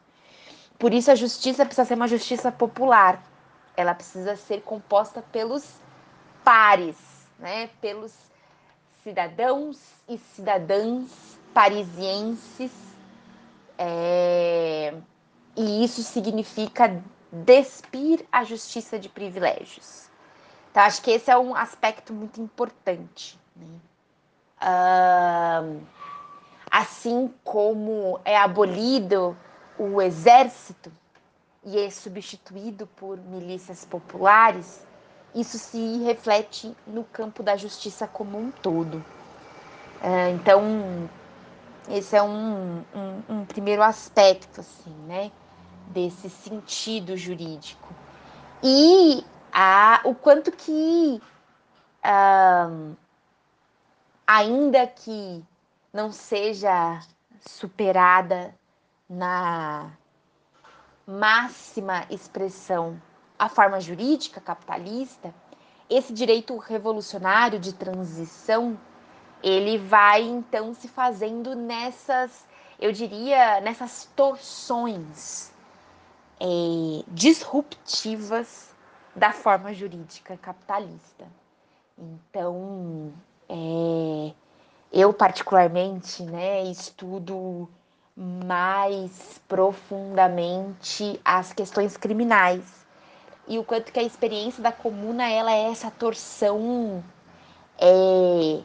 Por 0.78 0.92
isso, 0.92 1.10
a 1.10 1.14
justiça 1.14 1.64
precisa 1.64 1.86
ser 1.86 1.94
uma 1.94 2.08
justiça 2.08 2.50
popular. 2.50 3.22
Ela 3.76 3.94
precisa 3.94 4.36
ser 4.36 4.62
composta 4.62 5.22
pelos 5.32 5.64
pares, 6.44 6.96
né? 7.38 7.70
pelos 7.80 8.12
cidadãos 9.02 9.78
e 10.08 10.18
cidadãs 10.18 11.38
parisienses. 11.54 12.72
É... 13.78 14.94
E 15.56 15.84
isso 15.84 16.02
significa 16.02 17.02
despir 17.44 18.24
a 18.30 18.44
justiça 18.44 18.98
de 18.98 19.08
privilégios. 19.08 20.08
Então, 20.70 20.82
acho 20.82 21.02
que 21.02 21.10
esse 21.10 21.30
é 21.30 21.38
um 21.38 21.54
aspecto 21.54 22.12
muito 22.12 22.40
importante. 22.40 23.38
Né? 23.56 23.66
Uh, 24.60 25.80
assim 26.70 27.32
como 27.44 28.20
é 28.24 28.36
abolido 28.36 29.36
o 29.78 30.00
exército 30.00 30.92
e 31.64 31.78
é 31.78 31.90
substituído 31.90 32.86
por 32.86 33.18
milícias 33.18 33.84
populares, 33.84 34.86
isso 35.34 35.58
se 35.58 35.98
reflete 36.04 36.74
no 36.86 37.04
campo 37.04 37.42
da 37.42 37.56
justiça 37.56 38.06
como 38.06 38.38
um 38.38 38.50
todo. 38.50 38.98
Uh, 40.02 40.34
então, 40.34 41.08
esse 41.88 42.16
é 42.16 42.22
um, 42.22 42.82
um, 42.94 43.22
um 43.28 43.44
primeiro 43.44 43.82
aspecto, 43.82 44.60
assim, 44.60 44.94
né? 45.06 45.30
Desse 45.88 46.28
sentido 46.28 47.16
jurídico. 47.16 47.88
E 48.62 49.24
a, 49.52 50.00
o 50.04 50.14
quanto 50.14 50.50
que, 50.52 51.20
um, 52.04 52.96
ainda 54.26 54.86
que 54.86 55.44
não 55.92 56.12
seja 56.12 57.00
superada 57.40 58.54
na 59.08 59.90
máxima 61.06 62.04
expressão 62.10 63.00
a 63.38 63.48
forma 63.48 63.80
jurídica 63.80 64.40
capitalista, 64.40 65.32
esse 65.88 66.12
direito 66.12 66.56
revolucionário 66.56 67.60
de 67.60 67.72
transição, 67.72 68.78
ele 69.42 69.78
vai 69.78 70.22
então 70.22 70.74
se 70.74 70.88
fazendo 70.88 71.54
nessas, 71.54 72.44
eu 72.80 72.90
diria, 72.90 73.60
nessas 73.60 74.06
torções 74.16 75.54
é, 76.40 77.04
disruptivas 77.08 78.74
da 79.14 79.32
forma 79.32 79.72
jurídica 79.72 80.36
capitalista. 80.36 81.26
Então, 81.98 83.12
é, 83.48 84.32
eu 84.92 85.12
particularmente 85.12 86.22
né, 86.22 86.64
estudo 86.64 87.68
mais 88.16 89.40
profundamente 89.46 91.20
as 91.24 91.52
questões 91.52 91.96
criminais 91.96 92.86
e 93.48 93.58
o 93.58 93.64
quanto 93.64 93.92
que 93.92 93.98
a 93.98 94.02
experiência 94.02 94.62
da 94.62 94.72
comuna 94.72 95.28
ela 95.30 95.52
é 95.52 95.70
essa 95.70 95.90
torção 95.90 97.04
é, 97.78 98.60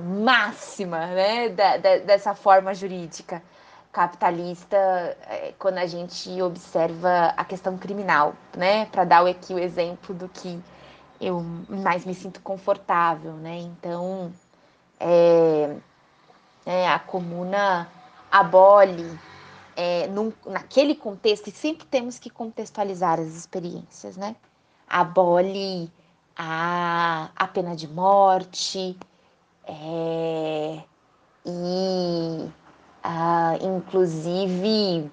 máxima 0.00 1.06
né, 1.06 1.48
da, 1.48 1.76
da, 1.76 1.98
dessa 1.98 2.34
forma 2.34 2.74
jurídica 2.74 3.42
capitalista 3.94 4.76
é, 4.76 5.54
quando 5.56 5.78
a 5.78 5.86
gente 5.86 6.42
observa 6.42 7.26
a 7.36 7.44
questão 7.44 7.78
criminal, 7.78 8.34
né? 8.56 8.86
Para 8.86 9.04
dar 9.04 9.24
aqui 9.24 9.54
o 9.54 9.58
exemplo 9.58 10.12
do 10.12 10.28
que 10.28 10.60
eu 11.20 11.40
mais 11.68 12.04
me 12.04 12.12
sinto 12.12 12.40
confortável, 12.40 13.34
né? 13.34 13.56
Então, 13.58 14.32
é, 14.98 15.76
é, 16.66 16.88
a 16.88 16.98
comuna 16.98 17.88
abole 18.30 19.16
é, 19.76 20.08
num, 20.08 20.32
naquele 20.44 20.96
contexto, 20.96 21.46
e 21.46 21.52
sempre 21.52 21.86
temos 21.86 22.18
que 22.18 22.28
contextualizar 22.28 23.20
as 23.20 23.28
experiências, 23.28 24.16
né? 24.16 24.34
Abole 24.88 25.88
a, 26.36 27.30
a 27.36 27.46
pena 27.46 27.76
de 27.76 27.86
morte 27.86 28.98
é, 29.64 30.80
e 31.46 32.50
ah, 33.04 33.58
inclusive 33.60 35.10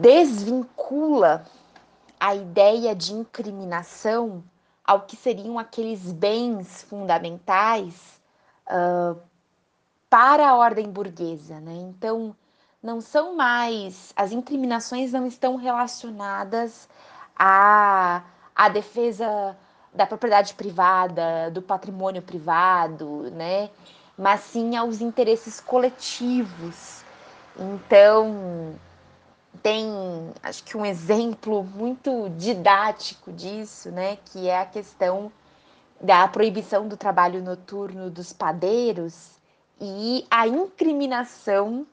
desvincula 0.00 1.44
a 2.18 2.34
ideia 2.34 2.94
de 2.94 3.12
incriminação 3.12 4.42
ao 4.82 5.02
que 5.02 5.14
seriam 5.14 5.58
aqueles 5.58 6.10
bens 6.10 6.82
fundamentais 6.84 8.20
uh, 8.66 9.20
para 10.08 10.48
a 10.48 10.56
ordem 10.56 10.90
burguesa, 10.90 11.60
né? 11.60 11.74
Então, 11.74 12.34
não 12.82 13.00
são 13.00 13.36
mais 13.36 14.12
as 14.16 14.32
incriminações 14.32 15.12
não 15.12 15.26
estão 15.26 15.56
relacionadas 15.56 16.88
à, 17.36 18.24
à 18.56 18.68
defesa 18.70 19.54
da 19.92 20.06
propriedade 20.06 20.54
privada, 20.54 21.50
do 21.50 21.60
patrimônio 21.60 22.22
privado, 22.22 23.30
né? 23.32 23.68
Mas 24.20 24.40
sim 24.40 24.76
aos 24.76 25.00
interesses 25.00 25.60
coletivos. 25.60 27.02
Então, 27.58 28.74
tem, 29.62 29.88
acho 30.42 30.62
que 30.62 30.76
um 30.76 30.84
exemplo 30.84 31.64
muito 31.64 32.28
didático 32.36 33.32
disso, 33.32 33.90
né, 33.90 34.18
que 34.26 34.46
é 34.46 34.58
a 34.60 34.66
questão 34.66 35.32
da 35.98 36.28
proibição 36.28 36.86
do 36.86 36.96
trabalho 36.96 37.42
noturno 37.42 38.10
dos 38.10 38.32
padeiros 38.32 39.38
e 39.80 40.26
a 40.30 40.46
incriminação 40.46 41.86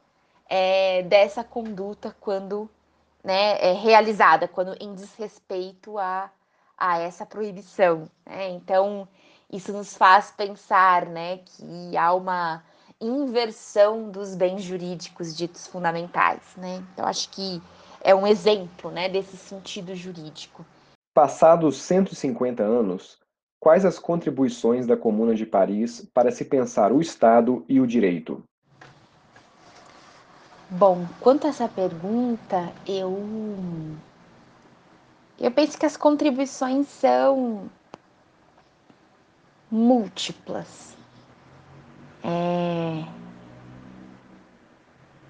é, 0.49 1.03
dessa 1.03 1.43
conduta 1.43 2.15
quando 2.19 2.69
né, 3.23 3.57
é 3.59 3.71
realizada, 3.71 4.47
quando 4.47 4.75
em 4.81 4.93
desrespeito 4.93 5.97
a, 5.97 6.29
a 6.77 6.99
essa 6.99 7.25
proibição. 7.25 8.09
Né? 8.25 8.49
Então, 8.49 9.07
isso 9.51 9.71
nos 9.71 9.95
faz 9.95 10.31
pensar 10.31 11.05
né, 11.05 11.37
que 11.37 11.95
há 11.95 12.13
uma 12.13 12.63
inversão 12.99 14.09
dos 14.09 14.35
bens 14.35 14.61
jurídicos 14.61 15.35
ditos 15.35 15.67
fundamentais. 15.67 16.41
Né? 16.57 16.83
Então, 16.93 17.05
acho 17.05 17.29
que 17.29 17.61
é 18.01 18.13
um 18.13 18.27
exemplo 18.27 18.91
né, 18.91 19.07
desse 19.07 19.37
sentido 19.37 19.95
jurídico. 19.95 20.65
Passados 21.13 21.77
150 21.77 22.61
anos, 22.61 23.17
quais 23.59 23.85
as 23.85 23.97
contribuições 23.97 24.85
da 24.85 24.97
Comuna 24.97 25.33
de 25.33 25.45
Paris 25.45 26.07
para 26.13 26.31
se 26.31 26.45
pensar 26.45 26.91
o 26.91 27.01
Estado 27.01 27.65
e 27.67 27.79
o 27.79 27.87
direito? 27.87 28.43
Bom, 30.69 31.07
quanto 31.21 31.47
a 31.47 31.49
essa 31.49 31.67
pergunta, 31.67 32.73
eu 32.85 33.17
eu 35.39 35.51
penso 35.51 35.77
que 35.77 35.85
as 35.85 35.95
contribuições 35.95 36.87
são 36.87 37.69
múltiplas. 39.69 40.95
É... 42.23 43.05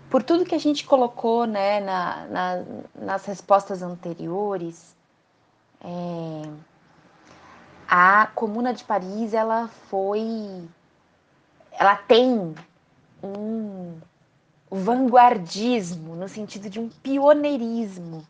Por 0.09 0.23
tudo 0.23 0.45
que 0.45 0.55
a 0.55 0.59
gente 0.59 0.85
colocou 0.85 1.45
né, 1.45 1.79
na, 1.81 2.25
na, 2.27 2.65
nas 2.95 3.25
respostas 3.25 3.81
anteriores, 3.81 4.95
é... 5.81 6.49
a 7.87 8.27
Comuna 8.27 8.73
de 8.73 8.83
Paris 8.83 9.33
ela 9.33 9.67
foi, 9.89 10.67
ela 11.71 11.95
tem 11.95 12.55
um 13.21 13.99
vanguardismo 14.69 16.15
no 16.15 16.27
sentido 16.27 16.69
de 16.69 16.79
um 16.79 16.89
pioneirismo, 16.89 18.25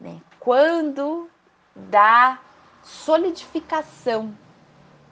né? 0.00 0.20
Quando 0.38 1.28
da 1.74 2.38
solidificação 2.82 4.34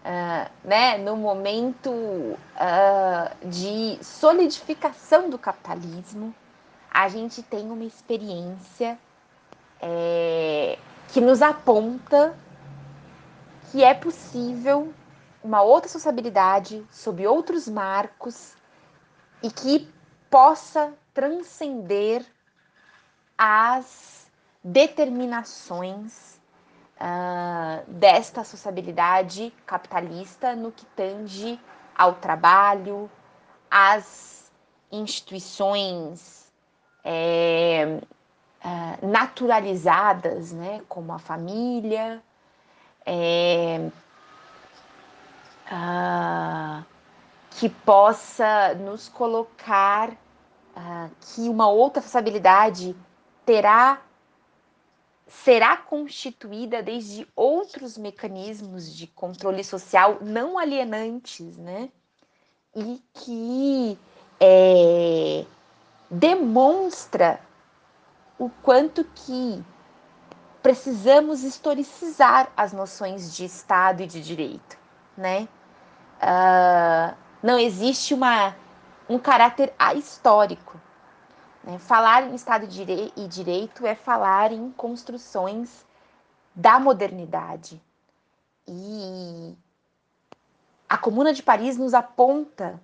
uh, 0.07 0.51
né, 0.63 0.97
no 0.99 1.17
momento 1.17 1.91
uh, 1.91 3.49
de 3.49 3.99
solidificação 4.03 5.29
do 5.29 5.37
capitalismo, 5.37 6.35
a 6.91 7.09
gente 7.09 7.43
tem 7.43 7.71
uma 7.71 7.85
experiência 7.85 8.99
é, 9.83 10.79
que 11.09 11.21
nos 11.21 11.43
aponta 11.43 12.35
que 13.71 13.85
é 13.85 13.93
possível 13.93 14.95
uma 15.43 15.61
outra 15.61 15.91
sociabilidade 15.91 16.83
sob 16.91 17.27
outros 17.27 17.69
marcos 17.69 18.55
e 19.43 19.51
que 19.51 19.93
possa 20.31 20.95
transcender 21.13 22.25
as 23.37 24.27
determinações 24.65 26.36
uh, 27.01 27.91
desta 27.91 28.45
sociabilidade 28.45 29.53
capitalista 29.67 30.55
no 30.55 30.73
que 30.73 30.85
tange 30.87 31.61
ao 31.97 32.15
trabalho, 32.15 33.11
às 33.71 34.51
instituições 34.91 36.53
é, 37.05 38.01
uh, 38.65 39.07
naturalizadas, 39.07 40.53
né, 40.53 40.83
como 40.89 41.13
a 41.13 41.19
família, 41.19 42.23
é, 43.05 43.91
uh, 45.71 46.85
que 47.51 47.69
possa 47.69 48.75
nos 48.75 49.09
colocar 49.09 50.11
que 51.23 51.49
uma 51.49 51.69
outra 51.69 52.03
sociabilidade 52.03 52.95
terá 53.47 54.03
será 55.27 55.77
constituída 55.77 56.83
desde 56.83 57.27
outros 57.35 57.99
mecanismos 57.99 58.95
de 58.95 59.07
controle 59.09 59.65
social 59.65 60.19
não 60.21 60.59
alienantes, 60.59 61.57
né? 61.57 61.89
E 62.75 63.03
que 63.15 63.99
é, 64.41 65.45
demonstra 66.11 67.41
o 68.39 68.51
quanto 68.63 69.05
que 69.05 69.65
precisamos 70.63 71.43
historicizar 71.43 72.51
as 72.57 72.73
noções 72.73 73.35
de 73.35 73.45
Estado 73.45 74.03
e 74.03 74.07
de 74.07 74.21
direito, 74.21 74.79
né? 75.17 75.49
Uh, 76.21 77.17
não 77.43 77.59
existe 77.59 78.15
uma, 78.15 78.55
um 79.09 79.19
caráter 79.19 79.73
ahistórico? 79.79 80.81
Falar 81.81 82.23
em 82.23 82.35
Estado 82.35 82.65
e 83.17 83.27
Direito 83.27 83.85
é 83.85 83.97
falar 83.97 84.53
em 84.53 84.71
construções 84.71 85.85
da 86.55 86.79
modernidade. 86.79 87.83
E 88.69 89.57
a 90.89 90.97
Comuna 90.97 91.33
de 91.33 91.43
Paris 91.43 91.77
nos 91.77 91.93
aponta 91.93 92.81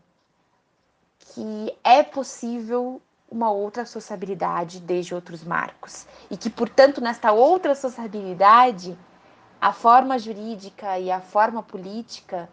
que 1.18 1.77
é 1.85 2.03
possível 2.03 3.01
uma 3.31 3.51
outra 3.51 3.87
sociabilidade 3.87 4.81
desde 4.81 5.14
outros 5.14 5.45
marcos. 5.45 6.07
E 6.29 6.37
que, 6.37 6.51
portanto, 6.51 7.01
nesta 7.01 7.31
outra 7.31 7.77
sociabilidade, 7.77 8.99
a 9.61 9.73
forma 9.73 10.18
jurídica 10.18 10.99
e 10.99 11.11
a 11.11 11.21
forma 11.21 11.62
política 11.62 12.51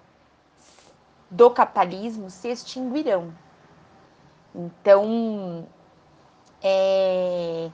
do 1.29 1.49
capitalismo 1.49 2.29
se 2.29 2.49
extinguirão. 2.49 3.33
Então, 4.53 5.67
é, 6.61 7.69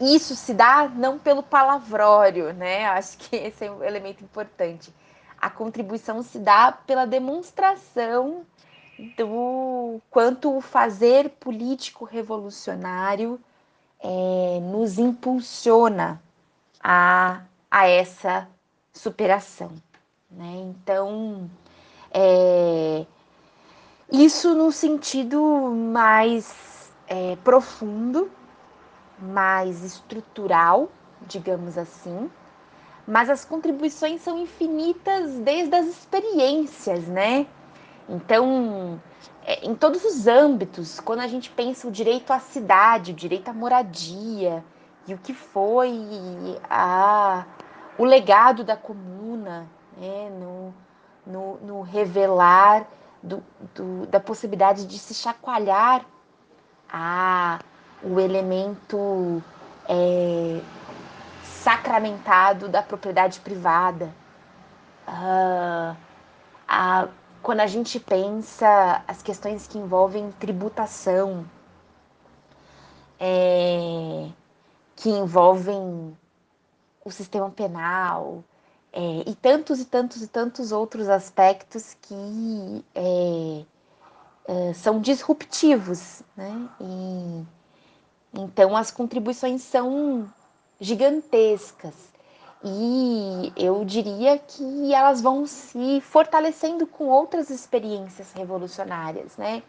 isso 0.00 0.36
se 0.36 0.52
dá 0.52 0.88
não 0.88 1.18
pelo 1.18 1.42
palavrório, 1.42 2.52
né? 2.52 2.86
Acho 2.86 3.16
que 3.18 3.36
esse 3.36 3.64
é 3.64 3.70
um 3.70 3.82
elemento 3.82 4.22
importante. 4.22 4.92
A 5.38 5.50
contribuição 5.50 6.22
se 6.22 6.38
dá 6.38 6.72
pela 6.72 7.06
demonstração 7.06 8.44
do 9.16 10.00
quanto 10.10 10.56
o 10.56 10.60
fazer 10.60 11.28
político 11.30 12.04
revolucionário 12.04 13.38
é, 14.00 14.60
nos 14.60 14.98
impulsiona 14.98 16.22
a, 16.82 17.42
a 17.70 17.86
essa 17.86 18.48
superação. 18.92 19.72
Né? 20.30 20.70
Então, 20.70 21.50
é, 22.10 23.04
isso 24.10 24.54
no 24.54 24.72
sentido 24.72 25.40
mais 25.92 26.75
é, 27.08 27.36
profundo, 27.44 28.30
mais 29.18 29.82
estrutural, 29.82 30.88
digamos 31.22 31.78
assim, 31.78 32.30
mas 33.06 33.30
as 33.30 33.44
contribuições 33.44 34.20
são 34.20 34.38
infinitas 34.38 35.32
desde 35.38 35.74
as 35.74 35.86
experiências, 35.86 37.06
né? 37.06 37.46
Então, 38.08 39.00
é, 39.44 39.64
em 39.64 39.74
todos 39.74 40.04
os 40.04 40.26
âmbitos, 40.26 41.00
quando 41.00 41.20
a 41.20 41.26
gente 41.28 41.50
pensa 41.50 41.86
o 41.86 41.90
direito 41.90 42.32
à 42.32 42.38
cidade, 42.38 43.12
o 43.12 43.14
direito 43.14 43.48
à 43.48 43.52
moradia, 43.52 44.64
e 45.06 45.14
o 45.14 45.18
que 45.18 45.32
foi 45.32 46.58
a, 46.68 47.44
o 47.96 48.04
legado 48.04 48.64
da 48.64 48.76
comuna, 48.76 49.68
né? 49.96 50.30
no, 50.30 50.74
no, 51.24 51.56
no 51.58 51.82
revelar 51.82 52.86
do, 53.22 53.42
do, 53.74 54.06
da 54.06 54.18
possibilidade 54.18 54.84
de 54.84 54.98
se 54.98 55.14
chacoalhar 55.14 56.04
a 56.90 57.60
o 58.02 58.20
elemento 58.20 59.42
é, 59.88 60.60
sacramentado 61.42 62.68
da 62.68 62.82
propriedade 62.82 63.40
privada. 63.40 64.14
Uh, 65.08 65.96
a, 66.68 67.08
quando 67.42 67.60
a 67.60 67.66
gente 67.66 67.98
pensa 67.98 69.02
as 69.06 69.22
questões 69.22 69.66
que 69.66 69.78
envolvem 69.78 70.30
tributação, 70.32 71.44
é, 73.18 74.28
que 74.94 75.08
envolvem 75.08 76.16
o 77.04 77.10
sistema 77.10 77.50
penal 77.50 78.42
é, 78.92 79.22
e 79.26 79.34
tantos 79.34 79.80
e 79.80 79.84
tantos 79.84 80.22
e 80.22 80.28
tantos 80.28 80.72
outros 80.72 81.08
aspectos 81.08 81.96
que 82.02 82.84
é 84.48 84.72
são 84.74 85.00
disruptivos, 85.00 86.22
né? 86.36 86.68
E, 86.80 87.44
então 88.34 88.76
as 88.76 88.90
contribuições 88.90 89.62
são 89.62 90.28
gigantescas 90.80 91.94
e 92.64 93.52
eu 93.56 93.84
diria 93.84 94.38
que 94.38 94.92
elas 94.94 95.20
vão 95.20 95.46
se 95.46 96.00
fortalecendo 96.00 96.86
com 96.86 97.06
outras 97.06 97.50
experiências 97.50 98.32
revolucionárias, 98.32 99.36
né? 99.36 99.62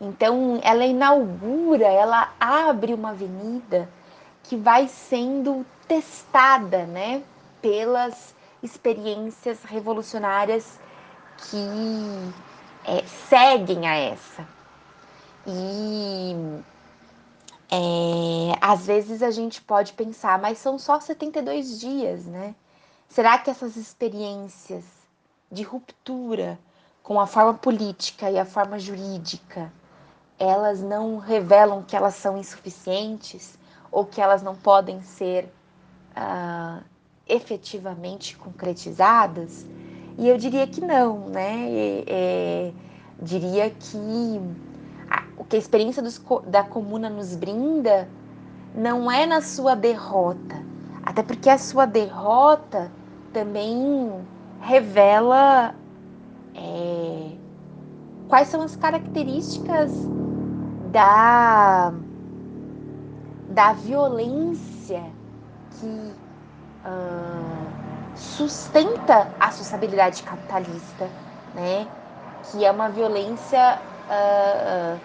Então, 0.00 0.58
ela 0.64 0.84
inaugura, 0.84 1.86
ela 1.86 2.32
abre 2.40 2.92
uma 2.92 3.10
avenida 3.10 3.88
que 4.42 4.56
vai 4.56 4.88
sendo 4.88 5.64
testada, 5.86 6.84
né, 6.86 7.22
pelas 7.60 8.34
experiências 8.60 9.62
revolucionárias 9.62 10.80
que 11.38 12.32
é, 12.84 13.04
seguem 13.06 13.86
a 13.86 13.94
essa. 13.94 14.46
E 15.46 16.34
é, 17.70 18.56
às 18.60 18.86
vezes 18.86 19.22
a 19.22 19.30
gente 19.30 19.60
pode 19.62 19.92
pensar, 19.94 20.38
mas 20.38 20.58
são 20.58 20.78
só 20.78 21.00
72 21.00 21.80
dias, 21.80 22.26
né? 22.26 22.54
Será 23.08 23.38
que 23.38 23.50
essas 23.50 23.76
experiências 23.76 24.84
de 25.50 25.62
ruptura 25.62 26.58
com 27.02 27.20
a 27.20 27.26
forma 27.26 27.54
política 27.54 28.30
e 28.30 28.38
a 28.38 28.44
forma 28.44 28.78
jurídica, 28.78 29.72
elas 30.38 30.80
não 30.80 31.18
revelam 31.18 31.82
que 31.82 31.96
elas 31.96 32.14
são 32.14 32.38
insuficientes 32.38 33.58
ou 33.90 34.06
que 34.06 34.20
elas 34.20 34.42
não 34.42 34.54
podem 34.54 35.02
ser 35.02 35.44
uh, 36.16 36.82
efetivamente 37.26 38.36
concretizadas? 38.36 39.66
E 40.18 40.28
eu 40.28 40.36
diria 40.38 40.66
que 40.66 40.80
não, 40.80 41.28
né? 41.28 41.68
É, 41.70 42.04
é, 42.08 42.74
diria 43.18 43.70
que 43.70 43.96
o 45.36 45.44
que 45.44 45.56
a 45.56 45.58
experiência 45.58 46.02
dos, 46.02 46.20
da 46.46 46.62
comuna 46.64 47.08
nos 47.10 47.34
brinda 47.36 48.08
não 48.74 49.10
é 49.10 49.26
na 49.26 49.40
sua 49.42 49.74
derrota, 49.74 50.66
até 51.02 51.22
porque 51.22 51.48
a 51.50 51.58
sua 51.58 51.86
derrota 51.86 52.92
também 53.32 54.28
revela 54.58 55.74
é, 56.54 57.38
quais 58.26 58.48
são 58.48 58.62
as 58.62 58.76
características 58.76 60.10
da, 60.80 61.92
da 63.46 63.72
violência 63.74 65.02
que 65.70 65.86
uh, 66.84 67.51
sustenta 68.14 69.30
a 69.38 69.50
sociabilidade 69.50 70.22
capitalista, 70.22 71.08
né? 71.54 71.88
que 72.50 72.64
é 72.64 72.70
uma 72.70 72.88
violência 72.88 73.80
uh, 74.08 75.00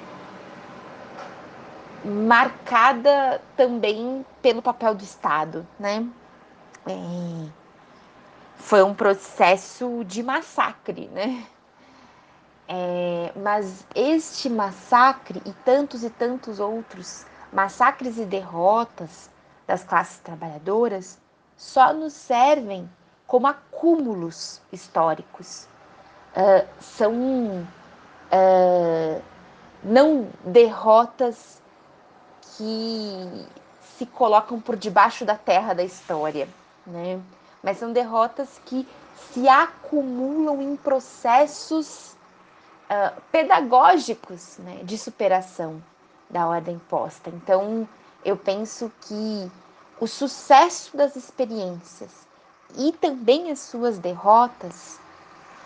marcada 2.08 3.42
também 3.56 4.26
pelo 4.42 4.62
papel 4.62 4.96
do 4.96 5.04
Estado, 5.04 5.68
né? 5.80 6.08
É, 6.86 7.50
foi 8.56 8.82
um 8.84 8.94
processo 8.94 10.04
de 10.06 10.24
massacre, 10.24 11.08
né? 11.10 11.46
É, 12.68 13.32
mas 13.36 13.86
este 13.96 14.50
massacre 14.50 15.42
e 15.46 15.54
tantos 15.54 16.04
e 16.04 16.10
tantos 16.10 16.60
outros 16.60 17.26
massacres 17.52 18.18
e 18.18 18.26
derrotas 18.26 19.30
das 19.66 19.84
classes 19.84 20.18
trabalhadoras 20.20 21.18
só 21.56 21.94
nos 21.94 22.14
servem 22.14 22.90
como 23.28 23.46
acúmulos 23.46 24.62
históricos. 24.72 25.68
Uh, 26.36 26.66
são 26.80 27.14
uh, 28.32 29.22
não 29.84 30.28
derrotas 30.46 31.62
que 32.56 33.46
se 33.98 34.06
colocam 34.06 34.60
por 34.62 34.76
debaixo 34.76 35.26
da 35.26 35.36
terra 35.36 35.74
da 35.74 35.84
história, 35.84 36.48
né? 36.86 37.20
Mas 37.62 37.78
são 37.78 37.92
derrotas 37.92 38.62
que 38.66 38.88
se 39.34 39.48
acumulam 39.50 40.62
em 40.62 40.76
processos 40.76 42.16
uh, 42.90 43.22
pedagógicos 43.32 44.58
né, 44.60 44.82
de 44.84 44.98
superação 44.98 45.84
da 46.30 46.48
ordem 46.48 46.80
posta. 46.88 47.30
Então, 47.30 47.88
eu 48.24 48.38
penso 48.38 48.92
que 49.02 49.52
o 50.00 50.08
sucesso 50.08 50.96
das 50.96 51.16
experiências 51.16 52.27
e 52.76 52.92
também 52.92 53.52
as 53.52 53.60
suas 53.60 53.98
derrotas, 53.98 55.00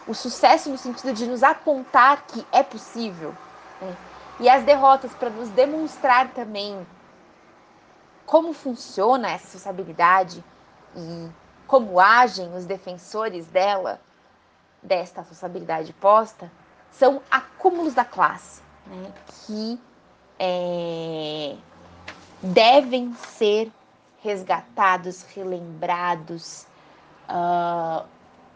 o 0.08 0.14
sucesso 0.14 0.70
no 0.70 0.78
sentido 0.78 1.14
de 1.14 1.26
nos 1.26 1.44
apontar 1.44 2.26
que 2.28 2.46
é 2.52 2.64
possível, 2.64 3.34
né? 3.82 3.96
e 4.40 4.50
as 4.50 4.64
derrotas 4.64 5.12
para 5.14 5.30
nos 5.30 5.50
demonstrar 5.50 6.30
também 6.30 6.86
como 8.26 8.54
funciona 8.54 9.30
essa 9.30 9.48
sociabilidade 9.48 10.44
e 10.96 11.30
como 11.68 12.00
agem 12.00 12.54
os 12.56 12.66
defensores 12.66 13.46
dela, 13.48 14.00
desta 14.82 15.24
sociabilidade 15.24 15.94
posta, 15.94 16.52
são 16.92 17.22
acúmulos 17.30 17.94
da 17.94 18.04
classe, 18.04 18.62
né, 18.88 19.12
que 19.46 19.80
é, 20.40 21.56
devem 22.42 23.14
ser 23.14 23.72
resgatados, 24.22 25.24
relembrados, 25.34 26.66
uh, 27.32 28.06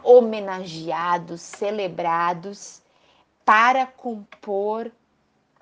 homenageados, 0.03 1.41
celebrados 1.41 2.81
para 3.43 3.87
compor 3.87 4.91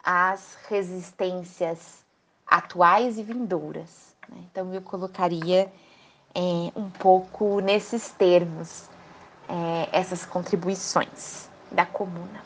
as 0.03 0.57
resistências 0.67 2.03
atuais 2.45 3.17
e 3.17 3.23
vindouras. 3.23 4.15
Né? 4.27 4.37
Então, 4.51 4.73
eu 4.73 4.81
colocaria 4.81 5.71
é, 6.35 6.39
um 6.75 6.89
pouco 6.89 7.61
nesses 7.61 8.09
termos 8.11 8.89
é, 9.47 9.97
essas 9.97 10.25
contribuições 10.25 11.49
da 11.71 11.85
comuna. 11.85 12.41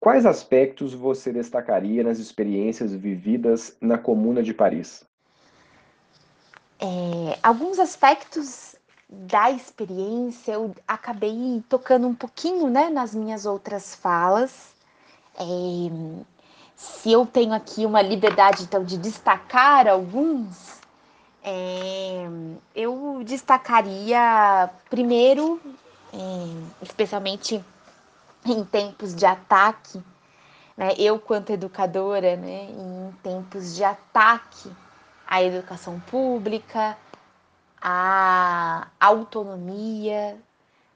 Quais 0.00 0.26
aspectos 0.26 0.92
você 0.92 1.32
destacaria 1.32 2.02
nas 2.02 2.18
experiências 2.18 2.92
vividas 2.92 3.74
na 3.80 3.96
Comuna 3.96 4.42
de 4.42 4.52
Paris? 4.52 5.02
É, 6.78 7.38
alguns 7.42 7.78
aspectos 7.78 8.73
da 9.08 9.50
experiência 9.50 10.52
eu 10.52 10.74
acabei 10.86 11.62
tocando 11.68 12.06
um 12.06 12.14
pouquinho 12.14 12.68
né, 12.68 12.90
nas 12.90 13.14
minhas 13.14 13.46
outras 13.46 13.94
falas. 13.94 14.74
É, 15.36 15.44
se 16.76 17.12
eu 17.12 17.26
tenho 17.26 17.52
aqui 17.52 17.86
uma 17.86 18.02
liberdade 18.02 18.64
então 18.64 18.84
de 18.84 18.98
destacar 18.98 19.86
alguns, 19.86 20.80
é, 21.42 22.26
eu 22.74 23.22
destacaria 23.24 24.70
primeiro, 24.88 25.60
é, 26.12 26.82
especialmente 26.82 27.62
em 28.46 28.64
tempos 28.64 29.14
de 29.14 29.24
ataque, 29.24 30.02
né, 30.76 30.94
eu 30.98 31.18
quanto 31.18 31.50
educadora, 31.50 32.36
né, 32.36 32.64
em 32.70 33.12
tempos 33.22 33.74
de 33.74 33.84
ataque 33.84 34.70
à 35.26 35.42
educação 35.42 36.00
pública, 36.00 36.96
à 37.86 38.88
autonomia 38.98 40.38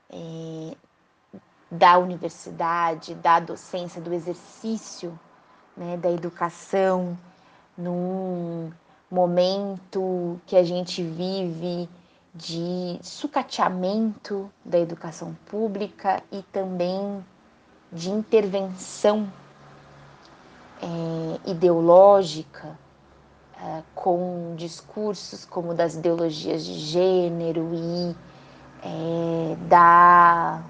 é, 0.09 0.75
da 1.71 1.99
universidade, 1.99 3.15
da 3.17 3.39
docência, 3.39 4.01
do 4.01 4.15
exercício 4.15 5.19
né, 5.77 5.99
da 5.99 6.11
educação, 6.11 7.19
num 7.77 8.73
momento 9.11 10.41
que 10.47 10.57
a 10.57 10.65
gente 10.65 11.03
vive 11.03 11.87
de 12.35 12.99
sucateamento 13.03 14.51
da 14.65 14.79
educação 14.79 15.37
pública 15.45 16.23
e 16.33 16.43
também 16.45 17.23
de 17.93 18.09
intervenção 18.09 19.31
é, 20.81 21.51
ideológica 21.51 22.79
é, 23.61 23.83
com 23.95 24.55
discursos 24.57 25.45
como 25.45 25.75
das 25.75 25.95
ideologias 25.95 26.65
de 26.65 26.79
gênero 26.79 27.71
e 27.75 28.17
é, 28.83 29.57
da, 29.69 30.63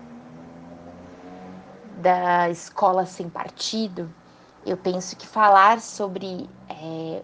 da 2.00 2.48
escola 2.50 3.04
sem 3.04 3.28
partido, 3.28 4.12
eu 4.64 4.76
penso 4.76 5.16
que 5.16 5.26
falar 5.26 5.80
sobre 5.80 6.48
é, 6.68 7.22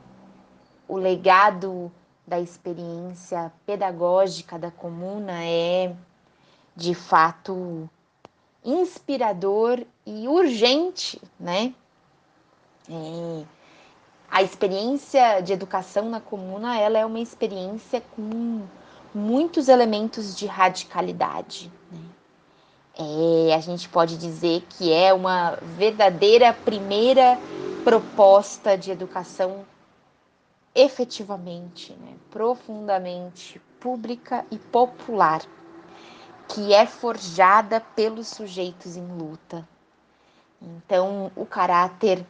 o 0.87 0.97
legado 0.97 1.91
da 2.27 2.41
experiência 2.41 3.53
pedagógica 3.67 4.59
da 4.59 4.71
comuna 4.71 5.45
é, 5.45 5.95
de 6.77 6.95
fato, 6.95 7.89
inspirador 8.65 9.83
e 10.07 10.27
urgente, 10.27 11.21
né? 11.39 11.75
É, 12.89 13.45
a 14.35 14.43
experiência 14.43 15.41
de 15.41 15.53
educação 15.53 16.11
na 16.11 16.21
comuna 16.21 16.77
ela 16.77 16.99
é 16.99 17.07
uma 17.07 17.21
experiência 17.21 18.03
com 18.17 18.63
muitos 19.15 19.69
elementos 19.69 20.37
de 20.37 20.45
radicalidade. 20.45 21.71
Né? 21.93 22.01
É, 22.99 23.55
a 23.55 23.61
gente 23.61 23.89
pode 23.89 24.19
dizer 24.19 24.67
que 24.71 24.93
é 24.93 25.15
uma 25.15 25.53
verdadeira 25.77 26.53
primeira 26.53 27.39
proposta 27.85 28.77
de 28.77 28.91
educação 28.91 29.65
efetivamente, 30.75 31.93
né, 31.93 32.15
profundamente 32.29 33.63
pública 33.79 34.45
e 34.51 34.59
popular, 34.59 35.43
que 36.49 36.75
é 36.75 36.85
forjada 36.87 37.81
pelos 37.81 38.27
sujeitos 38.27 38.97
em 38.97 39.07
luta. 39.07 39.69
Então, 40.61 41.31
o 41.37 41.47
caráter 41.47 42.27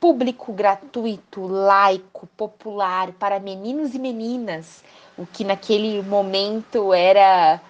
público, 0.00 0.52
gratuito, 0.52 1.46
laico, 1.46 2.26
popular 2.28 3.12
para 3.12 3.38
meninos 3.38 3.94
e 3.94 3.98
meninas, 3.98 4.82
o 5.16 5.26
que 5.26 5.44
naquele 5.44 6.02
momento 6.02 6.94
era 6.94 7.60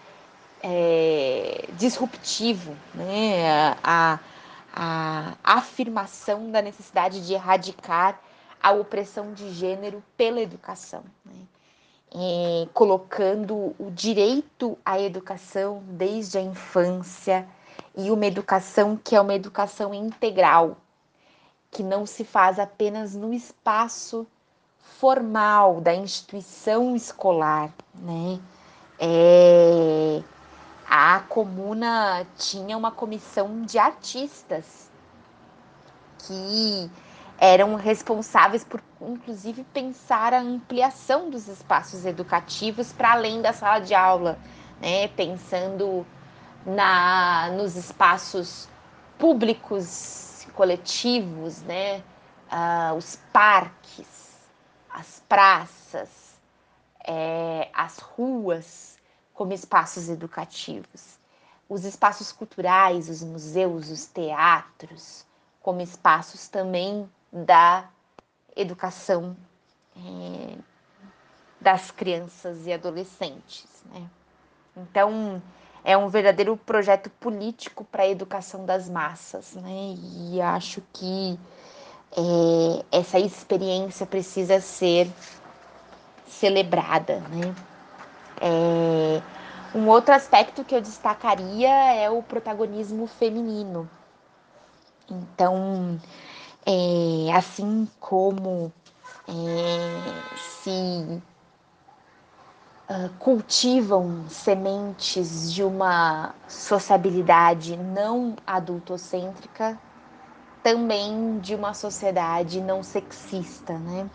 é, 0.63 1.65
disruptivo, 1.77 2.77
né? 2.95 3.77
a, 3.83 4.21
a, 4.73 5.35
afirmação 5.43 6.53
da 6.53 6.63
necessidade 6.63 7.27
de 7.27 7.35
erradicar 7.35 8.21
a 8.63 8.71
opressão 8.71 9.33
de 9.33 9.53
gênero 9.53 10.03
pela 10.17 10.41
educação, 10.41 11.03
né? 11.25 11.35
é, 12.15 12.69
colocando 12.73 13.75
o 13.77 13.91
direito 13.91 14.79
à 14.85 15.01
educação 15.01 15.83
desde 15.89 16.39
a 16.39 16.41
infância 16.41 17.47
e 17.97 18.11
uma 18.11 18.27
educação 18.27 18.97
que 19.03 19.17
é 19.17 19.21
uma 19.21 19.35
educação 19.35 19.93
integral, 19.93 20.77
que 21.71 21.83
não 21.83 22.05
se 22.07 22.25
faz 22.25 22.59
apenas 22.59 23.15
no 23.15 23.33
espaço 23.33 24.27
formal 24.79 25.81
da 25.81 25.95
instituição 25.95 26.95
escolar, 26.95 27.73
né? 27.95 28.39
É, 28.99 30.23
a 30.89 31.21
comuna 31.21 32.27
tinha 32.37 32.77
uma 32.77 32.91
comissão 32.91 33.63
de 33.63 33.79
artistas 33.79 34.91
que 36.19 36.91
eram 37.39 37.75
responsáveis 37.75 38.63
por, 38.63 38.83
inclusive, 39.01 39.65
pensar 39.73 40.35
a 40.35 40.41
ampliação 40.41 41.31
dos 41.31 41.49
espaços 41.49 42.05
educativos 42.05 42.93
para 42.93 43.13
além 43.13 43.41
da 43.41 43.55
sala 43.55 43.79
de 43.79 43.95
aula, 43.95 44.39
né? 44.79 45.09
pensando 45.09 46.07
na, 46.67 47.51
nos 47.53 47.77
espaços 47.77 48.69
públicos, 49.19 50.30
coletivos, 50.61 51.63
né? 51.63 52.05
Ah, 52.51 52.93
os 52.95 53.17
parques, 53.33 54.37
as 54.91 55.23
praças, 55.27 56.39
é, 57.03 57.71
as 57.73 57.97
ruas 57.99 58.99
como 59.33 59.55
espaços 59.55 60.11
educativos, 60.11 61.19
os 61.67 61.87
espaços 61.87 62.31
culturais, 62.31 63.09
os 63.09 63.23
museus, 63.23 63.89
os 63.89 64.05
teatros, 64.05 65.25
como 65.63 65.81
espaços 65.81 66.47
também 66.47 67.11
da 67.33 67.89
educação 68.55 69.35
é, 69.97 70.59
das 71.59 71.91
crianças 71.91 72.67
e 72.67 72.73
adolescentes. 72.75 73.83
Né? 73.87 74.07
Então, 74.77 75.43
é 75.85 75.97
um 75.97 76.09
verdadeiro 76.09 76.57
projeto 76.57 77.11
político 77.11 77.85
para 77.85 78.03
a 78.03 78.09
educação 78.09 78.65
das 78.65 78.89
massas, 78.89 79.55
né? 79.55 79.95
E 80.33 80.41
acho 80.41 80.83
que 80.93 81.39
é, 82.17 82.99
essa 82.99 83.19
experiência 83.19 84.07
precisa 84.07 84.61
ser 84.61 85.11
celebrada, 86.27 87.21
né? 87.31 87.55
É, 88.41 89.23
um 89.75 89.89
outro 89.89 90.15
aspecto 90.15 90.65
que 90.65 90.75
eu 90.75 90.81
destacaria 90.81 91.69
é 91.95 92.11
o 92.11 92.23
protagonismo 92.23 93.07
feminino. 93.07 93.89
Então, 95.09 96.01
é, 96.67 97.33
assim 97.33 97.89
como 97.99 98.73
é, 99.29 100.37
se 100.37 101.23
cultivam 103.19 104.25
sementes 104.29 105.53
de 105.53 105.63
uma 105.63 106.35
sociabilidade 106.49 107.77
não 107.77 108.35
adultocêntrica, 108.47 109.79
também 110.63 111.39
de 111.39 111.55
uma 111.55 111.73
sociedade 111.75 112.61
não 112.61 112.83
sexista, 112.83 113.79
né? 113.79 114.09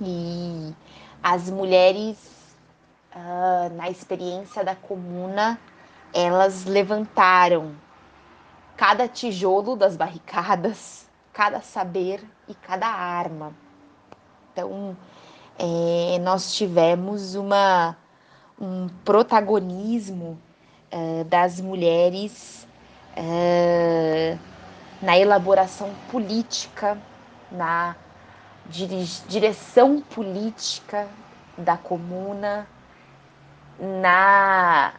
E 0.00 0.74
as 1.22 1.48
mulheres, 1.50 2.18
uh, 3.14 3.72
na 3.76 3.88
experiência 3.90 4.64
da 4.64 4.74
comuna, 4.74 5.58
elas 6.12 6.64
levantaram 6.64 7.72
cada 8.76 9.06
tijolo 9.06 9.76
das 9.76 9.96
barricadas 9.96 11.02
cada 11.32 11.60
saber 11.60 12.22
e 12.46 12.54
cada 12.54 12.86
arma. 12.86 13.52
Então, 14.52 14.96
é, 15.58 16.18
nós 16.18 16.54
tivemos 16.54 17.34
uma, 17.34 17.96
um 18.60 18.88
protagonismo 19.04 20.38
é, 20.90 21.24
das 21.24 21.60
mulheres 21.60 22.66
é, 23.16 24.36
na 25.00 25.18
elaboração 25.18 25.90
política, 26.10 26.98
na 27.50 27.96
dire, 28.66 29.04
direção 29.28 30.00
política 30.00 31.08
da 31.56 31.76
comuna, 31.76 32.66
na 33.78 34.94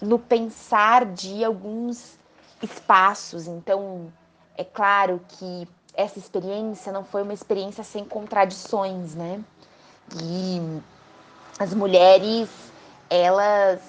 no 0.00 0.18
pensar 0.18 1.04
de 1.06 1.44
alguns 1.44 2.18
espaços. 2.62 3.46
Então, 3.48 4.12
é 4.56 4.62
claro 4.64 5.20
que 5.28 5.68
essa 5.94 6.18
experiência 6.18 6.92
não 6.92 7.04
foi 7.04 7.22
uma 7.22 7.32
experiência 7.34 7.82
sem 7.82 8.04
contradições, 8.04 9.14
né? 9.14 9.40
E 10.22 10.80
as 11.58 11.74
mulheres, 11.74 12.48
elas, 13.10 13.80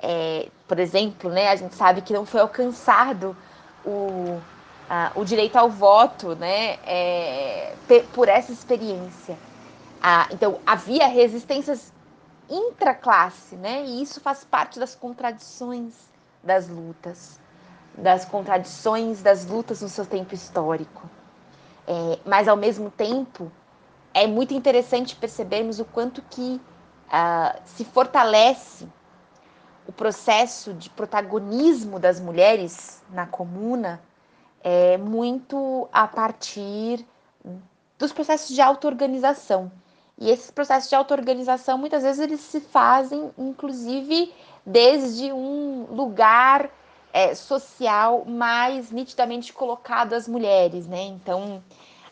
é, 0.00 0.48
por 0.66 0.78
exemplo, 0.78 1.30
né, 1.30 1.48
a 1.48 1.56
gente 1.56 1.74
sabe 1.74 2.02
que 2.02 2.12
não 2.12 2.26
foi 2.26 2.40
alcançado 2.40 3.36
o, 3.84 4.40
a, 4.88 5.12
o 5.14 5.24
direito 5.24 5.56
ao 5.56 5.70
voto, 5.70 6.34
né, 6.34 6.78
é, 6.86 7.74
por 8.12 8.28
essa 8.28 8.52
experiência. 8.52 9.38
Ah, 10.02 10.28
então, 10.30 10.60
havia 10.66 11.06
resistências 11.06 11.92
intraclasse, 12.48 13.56
né, 13.56 13.84
e 13.84 14.02
isso 14.02 14.20
faz 14.20 14.44
parte 14.44 14.78
das 14.78 14.94
contradições 14.94 15.94
das 16.42 16.68
lutas 16.68 17.38
das 17.98 18.24
contradições 18.24 19.20
das 19.22 19.44
lutas 19.44 19.82
no 19.82 19.88
seu 19.88 20.06
tempo 20.06 20.34
histórico. 20.34 21.10
É, 21.86 22.18
mas, 22.24 22.46
ao 22.46 22.56
mesmo 22.56 22.90
tempo, 22.90 23.50
é 24.14 24.26
muito 24.26 24.54
interessante 24.54 25.16
percebermos 25.16 25.80
o 25.80 25.84
quanto 25.84 26.22
que 26.22 26.60
uh, 27.08 27.60
se 27.64 27.84
fortalece 27.84 28.86
o 29.86 29.92
processo 29.92 30.74
de 30.74 30.90
protagonismo 30.90 31.98
das 31.98 32.20
mulheres 32.20 33.02
na 33.10 33.26
comuna 33.26 34.00
é, 34.62 34.98
muito 34.98 35.88
a 35.92 36.06
partir 36.06 37.06
dos 37.98 38.12
processos 38.12 38.54
de 38.54 38.60
auto-organização. 38.60 39.72
E 40.18 40.30
esses 40.30 40.50
processos 40.50 40.90
de 40.90 40.96
auto-organização, 40.96 41.78
muitas 41.78 42.02
vezes, 42.02 42.20
eles 42.20 42.40
se 42.40 42.60
fazem, 42.60 43.30
inclusive, 43.38 44.34
desde 44.66 45.32
um 45.32 45.86
lugar 45.90 46.70
é, 47.12 47.34
social 47.34 48.24
mais 48.26 48.90
nitidamente 48.90 49.52
colocado 49.52 50.12
às 50.12 50.28
mulheres, 50.28 50.86
né? 50.86 51.02
Então, 51.02 51.62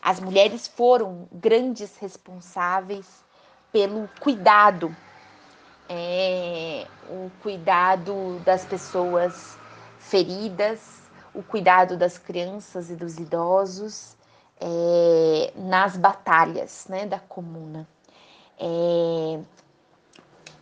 as 0.01 0.19
mulheres 0.19 0.67
foram 0.67 1.27
grandes 1.31 1.97
responsáveis 1.97 3.26
pelo 3.77 4.09
cuidado, 4.19 4.95
é, 5.87 6.87
o 7.11 7.29
cuidado 7.43 8.41
das 8.43 8.65
pessoas 8.65 9.55
feridas, 9.99 10.79
o 11.31 11.43
cuidado 11.43 11.95
das 11.95 12.17
crianças 12.17 12.89
e 12.89 12.95
dos 12.95 13.19
idosos 13.19 14.17
é, 14.59 15.53
nas 15.55 15.95
batalhas 15.95 16.87
né, 16.89 17.05
da 17.05 17.19
comuna. 17.19 17.87
É, 18.57 19.39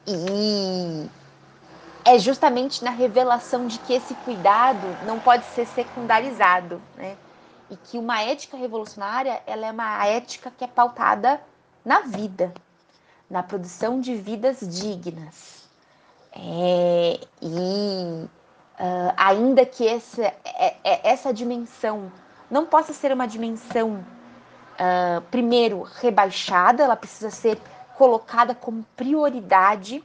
e 0.05 1.09
é 2.03 2.19
justamente 2.19 2.83
na 2.83 2.91
revelação 2.91 3.65
de 3.65 3.79
que 3.79 3.93
esse 3.93 4.13
cuidado 4.25 4.85
não 5.05 5.21
pode 5.21 5.45
ser 5.45 5.65
secundarizado, 5.67 6.81
né? 6.97 7.15
E 7.71 7.77
que 7.77 7.97
uma 7.97 8.21
ética 8.21 8.57
revolucionária, 8.57 9.41
ela 9.47 9.67
é 9.67 9.71
uma 9.71 10.05
ética 10.05 10.51
que 10.51 10.65
é 10.65 10.67
pautada 10.67 11.41
na 11.85 12.01
vida, 12.01 12.53
na 13.29 13.43
produção 13.43 13.99
de 13.99 14.15
vidas 14.15 14.59
dignas. 14.61 15.67
É, 16.31 17.19
e 17.41 18.27
uh, 18.79 19.13
ainda 19.15 19.65
que 19.65 19.87
essa, 19.87 20.23
é, 20.23 20.75
é, 20.83 21.09
essa 21.09 21.33
dimensão 21.33 22.11
não 22.49 22.65
possa 22.65 22.93
ser 22.93 23.11
uma 23.11 23.27
dimensão 23.27 24.05
uh, 24.75 25.21
primeiro, 25.31 25.81
rebaixada, 25.81 26.83
ela 26.83 26.95
precisa 26.95 27.29
ser 27.29 27.59
colocada 27.97 28.53
como 28.53 28.85
prioridade 28.95 30.03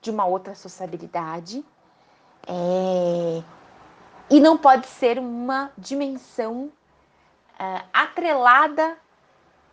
de 0.00 0.10
uma 0.10 0.24
outra 0.24 0.54
sociabilidade. 0.54 1.64
É, 2.46 3.42
e 4.30 4.40
não 4.40 4.56
pode 4.56 4.86
ser 4.86 5.18
uma 5.18 5.70
dimensão 5.76 6.64
uh, 7.58 7.84
atrelada 7.92 8.96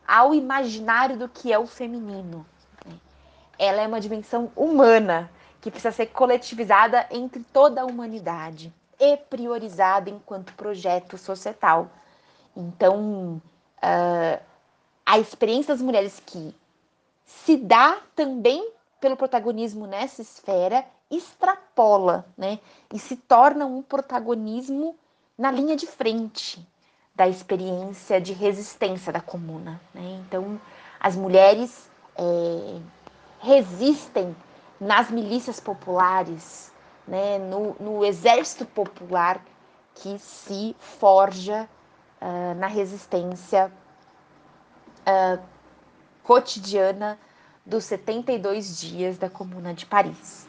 ao 0.08 0.34
imaginário 0.34 1.18
do 1.18 1.28
que 1.28 1.52
é 1.52 1.60
o 1.60 1.68
feminino. 1.68 2.46
Ela 3.58 3.82
é 3.82 3.88
uma 3.88 4.00
dimensão 4.00 4.52
humana 4.56 5.30
que 5.62 5.72
precisa 5.72 5.92
ser 5.92 6.08
coletivizada 6.08 7.08
entre 7.12 7.44
toda 7.52 7.82
a 7.82 7.86
humanidade 7.86 8.74
e 9.00 9.18
priorizada 9.18 10.10
enquanto 10.10 10.54
projeto 10.54 11.18
societal. 11.18 11.90
Então, 12.56 13.42
uh, 13.78 14.44
a 15.06 15.20
experiência 15.20 15.74
das 15.74 15.82
mulheres 15.82 16.22
que 16.26 16.56
se 17.26 17.58
dá 17.58 17.98
também 18.16 18.72
pelo 19.00 19.16
protagonismo 19.16 19.86
nessa 19.86 20.22
esfera 20.22 20.86
extrapola, 21.10 22.26
né, 22.38 22.60
e 22.94 23.00
se 23.00 23.16
torna 23.16 23.66
um 23.66 23.82
protagonismo 23.82 24.98
na 25.38 25.52
linha 25.52 25.76
de 25.76 25.86
frente, 25.86 26.66
da 27.16 27.28
experiência 27.28 28.20
de 28.20 28.34
resistência 28.34 29.12
da 29.12 29.22
comuna. 29.22 29.80
Né? 29.94 30.22
Então, 30.26 30.60
as 31.00 31.16
mulheres 31.16 31.90
é, 32.16 32.80
resistem 33.40 34.36
nas 34.80 35.10
milícias 35.10 35.60
populares, 35.60 36.72
né? 37.08 37.38
no, 37.40 37.76
no 37.80 38.06
exército 38.06 38.66
popular 38.66 39.42
que 39.96 40.20
se 40.20 40.76
forja 40.80 41.68
uh, 42.22 42.56
na 42.56 42.68
resistência 42.68 43.72
uh, 45.02 45.42
cotidiana 46.24 47.18
dos 47.66 47.84
72 47.86 48.80
dias 48.80 49.18
da 49.18 49.30
Comuna 49.30 49.74
de 49.74 49.86
Paris, 49.86 50.48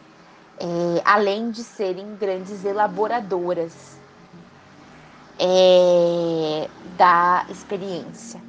é, 0.61 1.03
além 1.05 1.51
de 1.51 1.65
serem 1.65 2.15
grandes 2.15 2.65
elaboradoras 2.65 3.99
é, 5.39 6.69
da 6.97 7.45
experiência. 7.51 8.48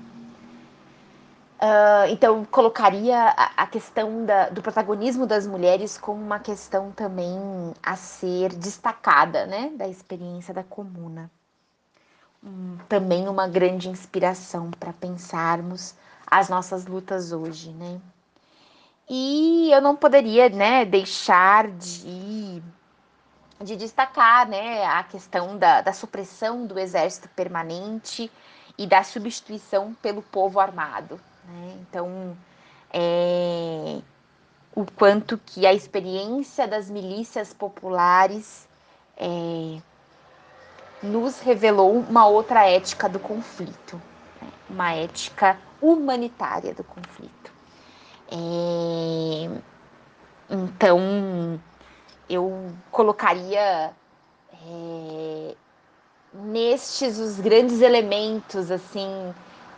Uh, 1.61 2.07
então, 2.09 2.45
colocaria 2.45 3.17
a, 3.17 3.63
a 3.63 3.67
questão 3.67 4.25
da, 4.25 4.47
do 4.47 4.61
protagonismo 4.61 5.27
das 5.27 5.45
mulheres 5.45 5.97
como 5.97 6.23
uma 6.23 6.39
questão 6.39 6.89
também 6.91 7.37
a 7.83 7.97
ser 7.97 8.53
destacada, 8.53 9.45
né, 9.45 9.69
da 9.75 9.85
experiência 9.85 10.53
da 10.53 10.63
comuna. 10.63 11.29
Um, 12.41 12.77
também 12.87 13.27
uma 13.27 13.45
grande 13.45 13.89
inspiração 13.89 14.71
para 14.71 14.93
pensarmos 14.93 15.95
as 16.25 16.47
nossas 16.47 16.85
lutas 16.85 17.33
hoje, 17.33 17.71
né? 17.71 17.99
E 19.09 19.69
eu 19.73 19.81
não 19.81 19.97
poderia, 19.97 20.47
né, 20.47 20.85
deixar 20.85 21.67
de 21.67 22.63
de 23.61 23.75
destacar 23.75 24.47
né, 24.47 24.85
a 24.85 25.03
questão 25.03 25.57
da, 25.57 25.81
da 25.81 25.91
supressão 25.91 26.65
do 26.65 26.79
exército 26.79 27.27
permanente 27.35 28.31
e 28.77 28.87
da 28.87 29.03
substituição 29.03 29.93
pelo 30.01 30.21
povo 30.21 30.61
armado. 30.61 31.19
Né? 31.49 31.77
Então, 31.81 32.37
é, 32.91 33.99
o 34.75 34.85
quanto 34.85 35.37
que 35.37 35.65
a 35.65 35.73
experiência 35.73 36.67
das 36.67 36.89
milícias 36.89 37.53
populares 37.53 38.67
é, 39.17 39.79
nos 41.01 41.39
revelou 41.39 41.99
uma 41.99 42.27
outra 42.27 42.65
ética 42.67 43.09
do 43.09 43.19
conflito, 43.19 44.01
né? 44.41 44.47
uma 44.69 44.93
ética 44.93 45.57
humanitária 45.81 46.73
do 46.73 46.83
conflito. 46.83 47.51
É, 48.31 49.49
então, 50.49 51.59
eu 52.29 52.71
colocaria 52.91 53.91
é, 54.53 55.55
nestes 56.33 57.17
os 57.17 57.39
grandes 57.39 57.81
elementos, 57.81 58.69
assim, 58.69 59.33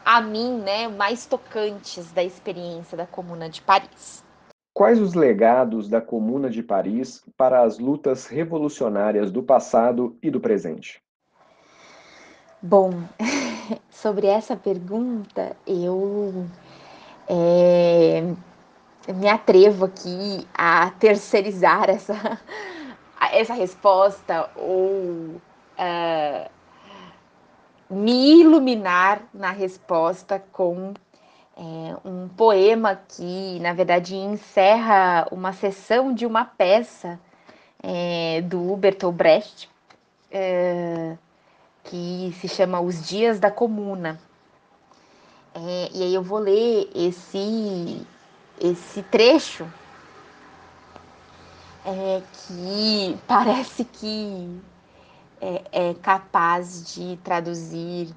a 0.06 0.22
mim, 0.22 0.60
né, 0.60 0.88
mais 0.88 1.26
tocantes 1.26 2.12
da 2.12 2.24
experiência 2.24 2.98
da 2.98 3.06
Comuna 3.06 3.50
de 3.50 3.62
Paris. 3.62 4.24
Quais 4.74 5.00
os 5.02 5.14
legados 5.14 5.90
da 5.90 6.00
Comuna 6.00 6.50
de 6.50 6.64
Paris 6.64 7.24
para 7.36 7.62
as 7.62 7.78
lutas 7.78 8.26
revolucionárias 8.26 9.32
do 9.32 9.44
passado 9.44 10.18
e 10.24 10.32
do 10.32 10.40
presente? 10.40 11.02
Bom, 12.62 12.92
sobre 13.90 14.28
essa 14.28 14.56
pergunta, 14.56 15.58
eu 15.68 16.46
é, 17.28 18.34
me 19.14 19.28
atrevo 19.28 19.86
aqui 19.86 20.48
a 20.54 20.92
terceirizar 20.92 21.90
essa, 21.90 22.40
essa 23.32 23.54
resposta 23.54 24.50
ou 24.56 25.42
uh, 25.78 26.50
me 27.92 28.40
iluminar 28.40 29.22
na 29.34 29.52
resposta 29.52 30.42
com 30.52 30.94
é, 31.58 32.08
um 32.08 32.30
poema 32.30 32.96
que, 32.96 33.60
na 33.60 33.74
verdade, 33.74 34.16
encerra 34.16 35.28
uma 35.30 35.52
sessão 35.52 36.14
de 36.14 36.26
uma 36.26 36.46
peça 36.46 37.20
é, 37.84 38.42
do 38.42 38.76
Bertolt 38.78 39.14
Brecht, 39.14 39.70
é, 40.32 41.18
que 41.84 42.34
se 42.40 42.48
chama 42.48 42.80
Os 42.80 43.06
Dias 43.06 43.40
da 43.40 43.52
Comuna. 43.52 44.20
É, 45.54 45.90
e 45.94 46.04
aí 46.04 46.14
eu 46.14 46.24
vou 46.24 46.40
ler 46.40 46.90
esse 46.96 48.08
esse 48.58 49.02
trecho 49.04 49.68
é, 51.86 52.22
que 52.32 53.18
parece 53.28 53.84
que 53.84 54.62
é, 55.42 55.90
é 55.90 55.94
capaz 55.96 56.94
de 56.94 57.18
traduzir 57.24 58.14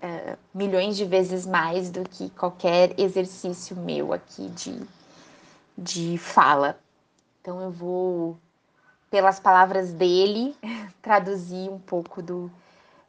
é, 0.00 0.36
milhões 0.52 0.96
de 0.96 1.06
vezes 1.06 1.46
mais 1.46 1.90
do 1.90 2.06
que 2.06 2.28
qualquer 2.30 2.98
exercício 3.00 3.74
meu 3.74 4.12
aqui 4.12 4.50
de, 4.50 4.78
de 5.76 6.18
fala. 6.18 6.78
Então 7.40 7.60
eu 7.62 7.70
vou, 7.70 8.38
pelas 9.10 9.40
palavras 9.40 9.92
dele, 9.94 10.54
traduzir 11.00 11.70
um 11.70 11.78
pouco 11.78 12.20
do, 12.20 12.50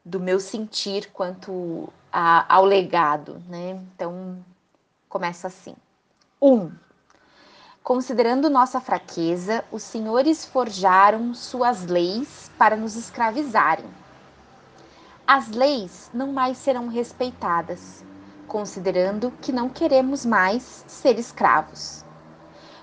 do 0.03 0.19
meu 0.19 0.39
sentir 0.39 1.11
quanto 1.11 1.91
a, 2.11 2.55
ao 2.55 2.63
legado, 2.63 3.41
né? 3.49 3.71
Então 3.93 4.37
começa 5.09 5.47
assim. 5.47 5.75
1. 6.41 6.71
Considerando 7.85 8.49
nossa 8.49 8.81
fraqueza, 8.81 9.63
os 9.71 9.83
senhores 9.83 10.43
forjaram 10.43 11.35
suas 11.35 11.85
leis 11.85 12.49
para 12.57 12.75
nos 12.75 12.95
escravizarem. 12.95 13.85
As 15.27 15.49
leis 15.49 16.09
não 16.11 16.33
mais 16.33 16.57
serão 16.57 16.87
respeitadas, 16.87 18.03
considerando 18.47 19.31
que 19.39 19.51
não 19.51 19.69
queremos 19.69 20.25
mais 20.25 20.83
ser 20.87 21.19
escravos. 21.19 22.03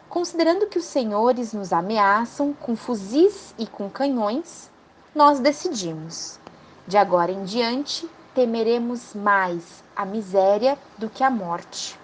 Considerando 0.08 0.68
que 0.68 0.78
os 0.78 0.84
senhores 0.84 1.52
nos 1.52 1.72
ameaçam 1.72 2.52
com 2.52 2.76
fuzis 2.76 3.56
e 3.58 3.66
com 3.66 3.90
canhões, 3.90 4.70
nós 5.12 5.40
decidimos. 5.40 6.38
De 6.86 6.96
agora 6.96 7.32
em 7.32 7.42
diante, 7.42 8.08
temeremos 8.36 9.14
mais 9.16 9.82
a 9.96 10.06
miséria 10.06 10.78
do 10.96 11.10
que 11.10 11.24
a 11.24 11.30
morte. 11.30 11.98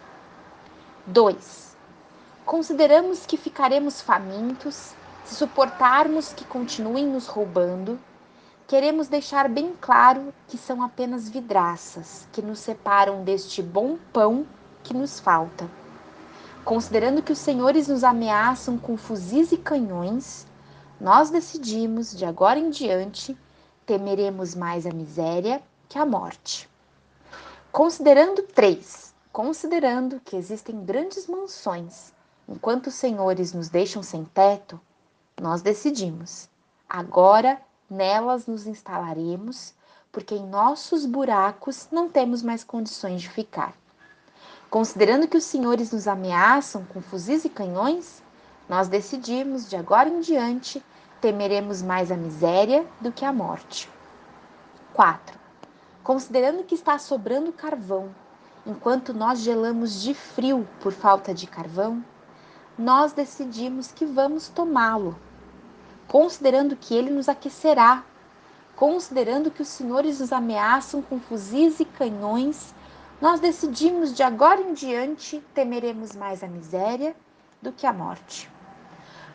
2. 1.06 1.67
Consideramos 2.48 3.26
que 3.26 3.36
ficaremos 3.36 4.00
famintos 4.00 4.94
se 5.22 5.34
suportarmos 5.34 6.32
que 6.32 6.46
continuem 6.46 7.06
nos 7.06 7.26
roubando. 7.26 8.00
Queremos 8.66 9.06
deixar 9.06 9.50
bem 9.50 9.74
claro 9.78 10.32
que 10.46 10.56
são 10.56 10.82
apenas 10.82 11.28
vidraças 11.28 12.26
que 12.32 12.40
nos 12.40 12.60
separam 12.60 13.22
deste 13.22 13.62
bom 13.62 13.98
pão 14.14 14.46
que 14.82 14.94
nos 14.94 15.20
falta. 15.20 15.70
Considerando 16.64 17.22
que 17.22 17.32
os 17.32 17.38
senhores 17.38 17.86
nos 17.86 18.02
ameaçam 18.02 18.78
com 18.78 18.96
fuzis 18.96 19.52
e 19.52 19.58
canhões, 19.58 20.46
nós 20.98 21.28
decidimos, 21.28 22.16
de 22.16 22.24
agora 22.24 22.58
em 22.58 22.70
diante, 22.70 23.36
temeremos 23.84 24.54
mais 24.54 24.86
a 24.86 24.90
miséria 24.90 25.62
que 25.86 25.98
a 25.98 26.06
morte. 26.06 26.66
Considerando 27.70 28.42
três, 28.42 29.08
Considerando 29.30 30.18
que 30.24 30.34
existem 30.34 30.84
grandes 30.84 31.28
mansões, 31.28 32.12
enquanto 32.48 32.86
os 32.86 32.94
senhores 32.94 33.52
nos 33.52 33.68
deixam 33.68 34.02
sem 34.02 34.24
teto, 34.24 34.80
nós 35.40 35.62
decidimos. 35.62 36.48
Agora 36.88 37.60
nelas 37.88 38.46
nos 38.46 38.66
instalaremos, 38.66 39.74
porque 40.10 40.34
em 40.34 40.46
nossos 40.46 41.04
buracos 41.04 41.88
não 41.92 42.08
temos 42.08 42.42
mais 42.42 42.64
condições 42.64 43.20
de 43.20 43.28
ficar. 43.28 43.74
Considerando 44.70 45.28
que 45.28 45.36
os 45.36 45.44
senhores 45.44 45.92
nos 45.92 46.08
ameaçam 46.08 46.84
com 46.84 47.00
fuzis 47.00 47.44
e 47.44 47.48
canhões, 47.48 48.22
nós 48.68 48.88
decidimos, 48.88 49.68
de 49.68 49.76
agora 49.76 50.08
em 50.08 50.20
diante, 50.20 50.84
temeremos 51.20 51.82
mais 51.82 52.10
a 52.10 52.16
miséria 52.16 52.86
do 53.00 53.10
que 53.10 53.24
a 53.24 53.32
morte. 53.32 53.90
4. 54.92 55.38
Considerando 56.02 56.64
que 56.64 56.74
está 56.74 56.98
sobrando 56.98 57.52
carvão 57.52 58.14
enquanto 58.66 59.14
nós 59.14 59.40
gelamos 59.40 60.02
de 60.02 60.12
frio 60.12 60.68
por 60.80 60.92
falta 60.92 61.32
de 61.32 61.46
carvão, 61.46 62.04
nós 62.78 63.12
decidimos 63.12 63.90
que 63.90 64.06
vamos 64.06 64.48
tomá-lo, 64.48 65.18
considerando 66.06 66.76
que 66.76 66.94
ele 66.94 67.10
nos 67.10 67.28
aquecerá, 67.28 68.04
considerando 68.76 69.50
que 69.50 69.62
os 69.62 69.68
senhores 69.68 70.20
nos 70.20 70.32
ameaçam 70.32 71.02
com 71.02 71.18
fuzis 71.18 71.80
e 71.80 71.84
canhões, 71.84 72.72
nós 73.20 73.40
decidimos 73.40 74.14
de 74.14 74.22
agora 74.22 74.60
em 74.60 74.72
diante 74.72 75.44
temeremos 75.52 76.14
mais 76.14 76.44
a 76.44 76.46
miséria 76.46 77.16
do 77.60 77.72
que 77.72 77.84
a 77.84 77.92
morte. 77.92 78.48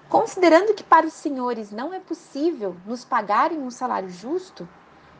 Considerando 0.08 0.74
que 0.74 0.84
para 0.84 1.06
os 1.06 1.14
senhores 1.14 1.70
não 1.70 1.94
é 1.94 2.00
possível 2.00 2.78
nos 2.86 3.04
pagarem 3.04 3.60
um 3.60 3.70
salário 3.70 4.10
justo, 4.10 4.66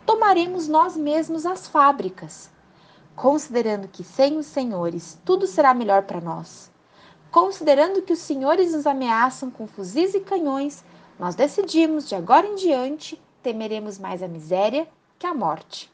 tomaremos 0.06 0.70
nós 0.70 0.96
mesmos 0.96 1.46
as 1.46 1.68
fábricas. 1.68 2.50
Considerando 3.18 3.90
que 3.90 4.04
sem 4.04 4.38
os 4.38 4.46
senhores 4.46 5.20
tudo 5.26 5.46
será 5.46 5.74
melhor 5.74 6.04
para 6.04 6.22
nós. 6.22 6.73
Considerando 7.34 8.04
que 8.04 8.14
os 8.14 8.20
senhores 8.20 8.74
nos 8.74 8.86
ameaçam 8.86 9.50
com 9.50 9.66
fuzis 9.66 10.14
e 10.14 10.20
canhões, 10.20 10.86
nós 11.18 11.34
decidimos 11.34 12.08
de 12.08 12.14
agora 12.14 12.46
em 12.46 12.54
diante 12.54 13.20
temeremos 13.42 13.98
mais 13.98 14.22
a 14.22 14.28
miséria 14.28 14.88
que 15.18 15.26
a 15.26 15.34
morte. 15.34 15.92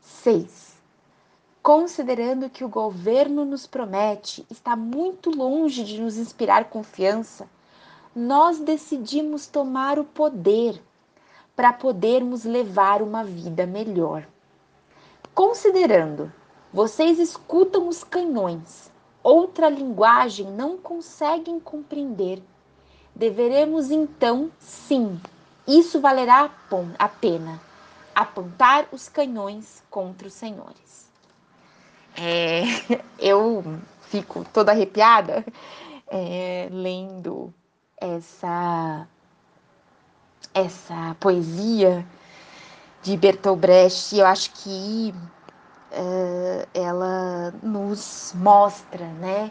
6. 0.00 0.76
Considerando 1.60 2.48
que 2.48 2.62
o 2.62 2.68
governo 2.68 3.44
nos 3.44 3.66
promete 3.66 4.46
está 4.48 4.76
muito 4.76 5.30
longe 5.30 5.82
de 5.82 6.00
nos 6.00 6.16
inspirar 6.16 6.70
confiança, 6.70 7.48
nós 8.14 8.60
decidimos 8.60 9.48
tomar 9.48 9.98
o 9.98 10.04
poder 10.04 10.80
para 11.56 11.72
podermos 11.72 12.44
levar 12.44 13.02
uma 13.02 13.24
vida 13.24 13.66
melhor. 13.66 14.28
Considerando, 15.34 16.32
vocês 16.72 17.18
escutam 17.18 17.88
os 17.88 18.04
canhões, 18.04 18.91
outra 19.22 19.68
linguagem 19.68 20.46
não 20.46 20.76
conseguem 20.76 21.60
compreender. 21.60 22.42
Deveremos 23.14 23.90
então, 23.90 24.50
sim, 24.58 25.20
isso 25.66 26.00
valerá 26.00 26.50
a 26.98 27.08
pena, 27.08 27.60
apontar 28.14 28.86
os 28.90 29.08
canhões 29.08 29.82
contra 29.90 30.26
os 30.26 30.34
senhores. 30.34 31.08
É, 32.16 32.62
eu 33.18 33.62
fico 34.02 34.44
toda 34.52 34.72
arrepiada 34.72 35.44
é, 36.08 36.68
lendo 36.70 37.52
essa 37.96 39.06
essa 40.54 41.16
poesia 41.18 42.06
de 43.02 43.16
Bertolt 43.16 43.58
Brecht. 43.58 44.16
Eu 44.16 44.26
acho 44.26 44.50
que 44.52 45.14
uh, 45.92 46.68
ela 46.74 47.52
nos 47.62 48.32
mostra, 48.34 49.06
né, 49.06 49.50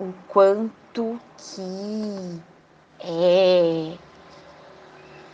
o 0.00 0.12
quanto 0.28 1.20
que 1.36 2.42
é, 3.00 3.96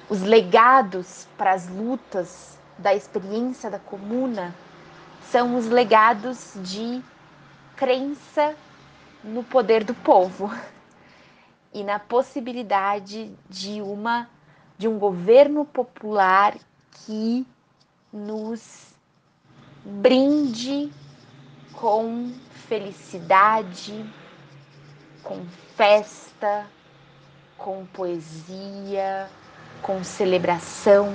os 0.08 0.22
legados 0.22 1.26
para 1.38 1.52
as 1.52 1.68
lutas 1.68 2.58
da 2.78 2.94
experiência 2.94 3.70
da 3.70 3.78
comuna 3.78 4.54
são 5.30 5.56
os 5.56 5.66
legados 5.66 6.54
de 6.56 7.02
crença 7.76 8.54
no 9.24 9.42
poder 9.44 9.84
do 9.84 9.94
povo 9.94 10.52
e 11.72 11.82
na 11.82 11.98
possibilidade 11.98 13.32
de 13.48 13.80
uma 13.80 14.28
de 14.76 14.88
um 14.88 14.98
governo 14.98 15.64
popular 15.64 16.56
que 16.90 17.46
nos 18.12 18.91
brinde 19.84 20.92
com 21.72 22.32
felicidade, 22.68 24.04
com 25.22 25.44
festa, 25.76 26.66
com 27.58 27.84
poesia, 27.86 29.28
com 29.82 30.02
celebração, 30.04 31.12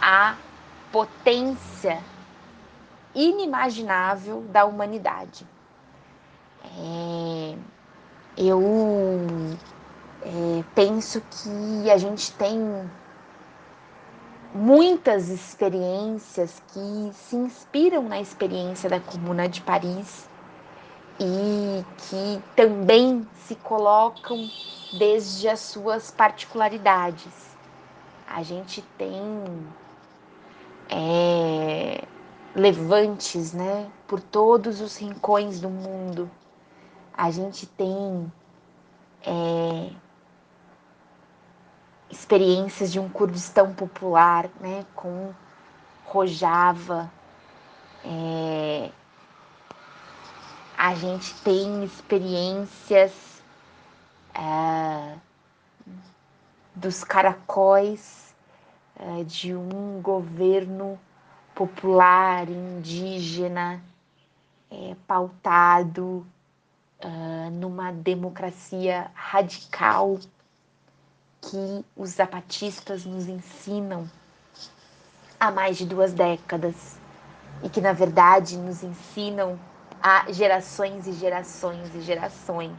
a 0.00 0.36
potência 0.90 2.02
inimaginável 3.14 4.42
da 4.50 4.64
humanidade. 4.64 5.46
É, 6.64 7.56
eu 8.36 8.60
é, 10.22 10.64
penso 10.74 11.20
que 11.20 11.90
a 11.90 11.96
gente 11.96 12.32
tem 12.32 12.58
muitas 14.54 15.28
experiências 15.28 16.62
que 16.72 17.10
se 17.12 17.34
inspiram 17.34 18.04
na 18.04 18.20
experiência 18.20 18.88
da 18.88 19.00
Comuna 19.00 19.48
de 19.48 19.60
Paris 19.60 20.28
e 21.18 21.84
que 21.98 22.42
também 22.54 23.26
se 23.46 23.56
colocam 23.56 24.48
desde 24.96 25.48
as 25.48 25.58
suas 25.58 26.10
particularidades. 26.12 27.56
A 28.28 28.42
gente 28.42 28.80
tem 28.96 29.12
é, 30.88 32.04
levantes, 32.54 33.52
né, 33.52 33.90
por 34.06 34.20
todos 34.20 34.80
os 34.80 34.96
rincões 34.96 35.60
do 35.60 35.68
mundo. 35.68 36.30
A 37.16 37.30
gente 37.30 37.66
tem 37.66 38.32
é, 39.26 39.90
experiências 42.14 42.92
de 42.92 43.00
um 43.00 43.08
Kurdistão 43.08 43.74
popular, 43.74 44.48
né, 44.60 44.86
com 44.94 45.32
Rojava. 46.04 47.10
É, 48.04 48.90
a 50.76 50.94
gente 50.94 51.34
tem 51.42 51.84
experiências 51.84 53.42
é, 54.34 55.16
dos 56.74 57.02
caracóis 57.02 58.34
é, 58.96 59.24
de 59.24 59.54
um 59.54 60.00
governo 60.00 60.98
popular, 61.54 62.48
indígena, 62.48 63.82
é, 64.70 64.96
pautado 65.06 66.26
uh, 67.04 67.50
numa 67.52 67.92
democracia 67.92 69.10
radical 69.14 70.18
que 71.50 71.84
os 71.96 72.10
zapatistas 72.10 73.04
nos 73.04 73.28
ensinam 73.28 74.08
há 75.38 75.50
mais 75.50 75.76
de 75.76 75.84
duas 75.84 76.12
décadas 76.12 76.96
e 77.62 77.68
que, 77.68 77.80
na 77.80 77.92
verdade, 77.92 78.56
nos 78.56 78.82
ensinam 78.82 79.58
há 80.02 80.30
gerações 80.32 81.06
e 81.06 81.12
gerações 81.12 81.94
e 81.94 82.00
gerações. 82.00 82.76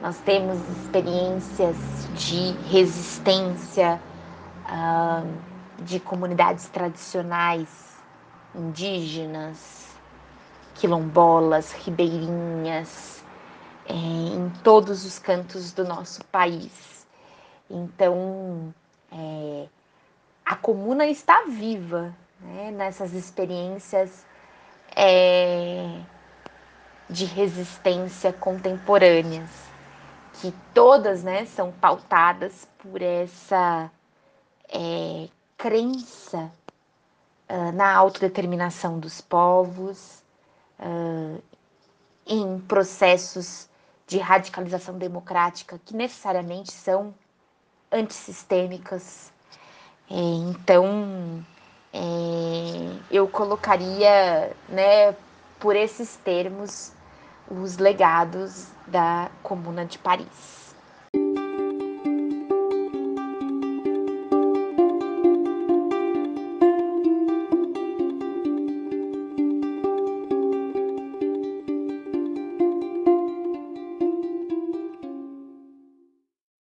Nós 0.00 0.18
temos 0.18 0.58
experiências 0.68 1.76
de 2.14 2.52
resistência 2.68 4.00
uh, 4.66 5.82
de 5.82 5.98
comunidades 5.98 6.68
tradicionais, 6.68 7.96
indígenas, 8.54 9.86
quilombolas, 10.74 11.72
ribeirinhas, 11.72 13.24
é, 13.86 13.94
em 13.94 14.50
todos 14.62 15.04
os 15.04 15.18
cantos 15.18 15.72
do 15.72 15.84
nosso 15.84 16.24
país. 16.26 16.95
Então, 17.70 18.74
é, 19.10 19.68
a 20.44 20.56
comuna 20.56 21.06
está 21.06 21.44
viva 21.48 22.14
né, 22.40 22.70
nessas 22.70 23.12
experiências 23.12 24.24
é, 24.94 26.00
de 27.08 27.24
resistência 27.24 28.32
contemporâneas, 28.32 29.50
que 30.34 30.52
todas 30.72 31.22
né, 31.22 31.46
são 31.46 31.72
pautadas 31.72 32.68
por 32.78 33.02
essa 33.02 33.90
é, 34.68 35.28
crença 35.56 36.50
uh, 37.48 37.72
na 37.72 37.94
autodeterminação 37.94 38.98
dos 38.98 39.20
povos, 39.20 40.22
uh, 40.78 41.42
em 42.26 42.60
processos 42.60 43.68
de 44.06 44.18
radicalização 44.18 44.98
democrática 44.98 45.80
que 45.84 45.94
necessariamente 45.94 46.72
são 46.72 47.14
antissistêmicas. 47.96 49.32
É, 50.10 50.14
então, 50.14 51.44
é, 51.92 52.98
eu 53.10 53.26
colocaria, 53.28 54.54
né, 54.68 55.14
por 55.58 55.74
esses 55.74 56.16
termos, 56.16 56.92
os 57.48 57.78
legados 57.78 58.68
da 58.86 59.30
Comuna 59.42 59.84
de 59.84 59.98
Paris. 59.98 60.65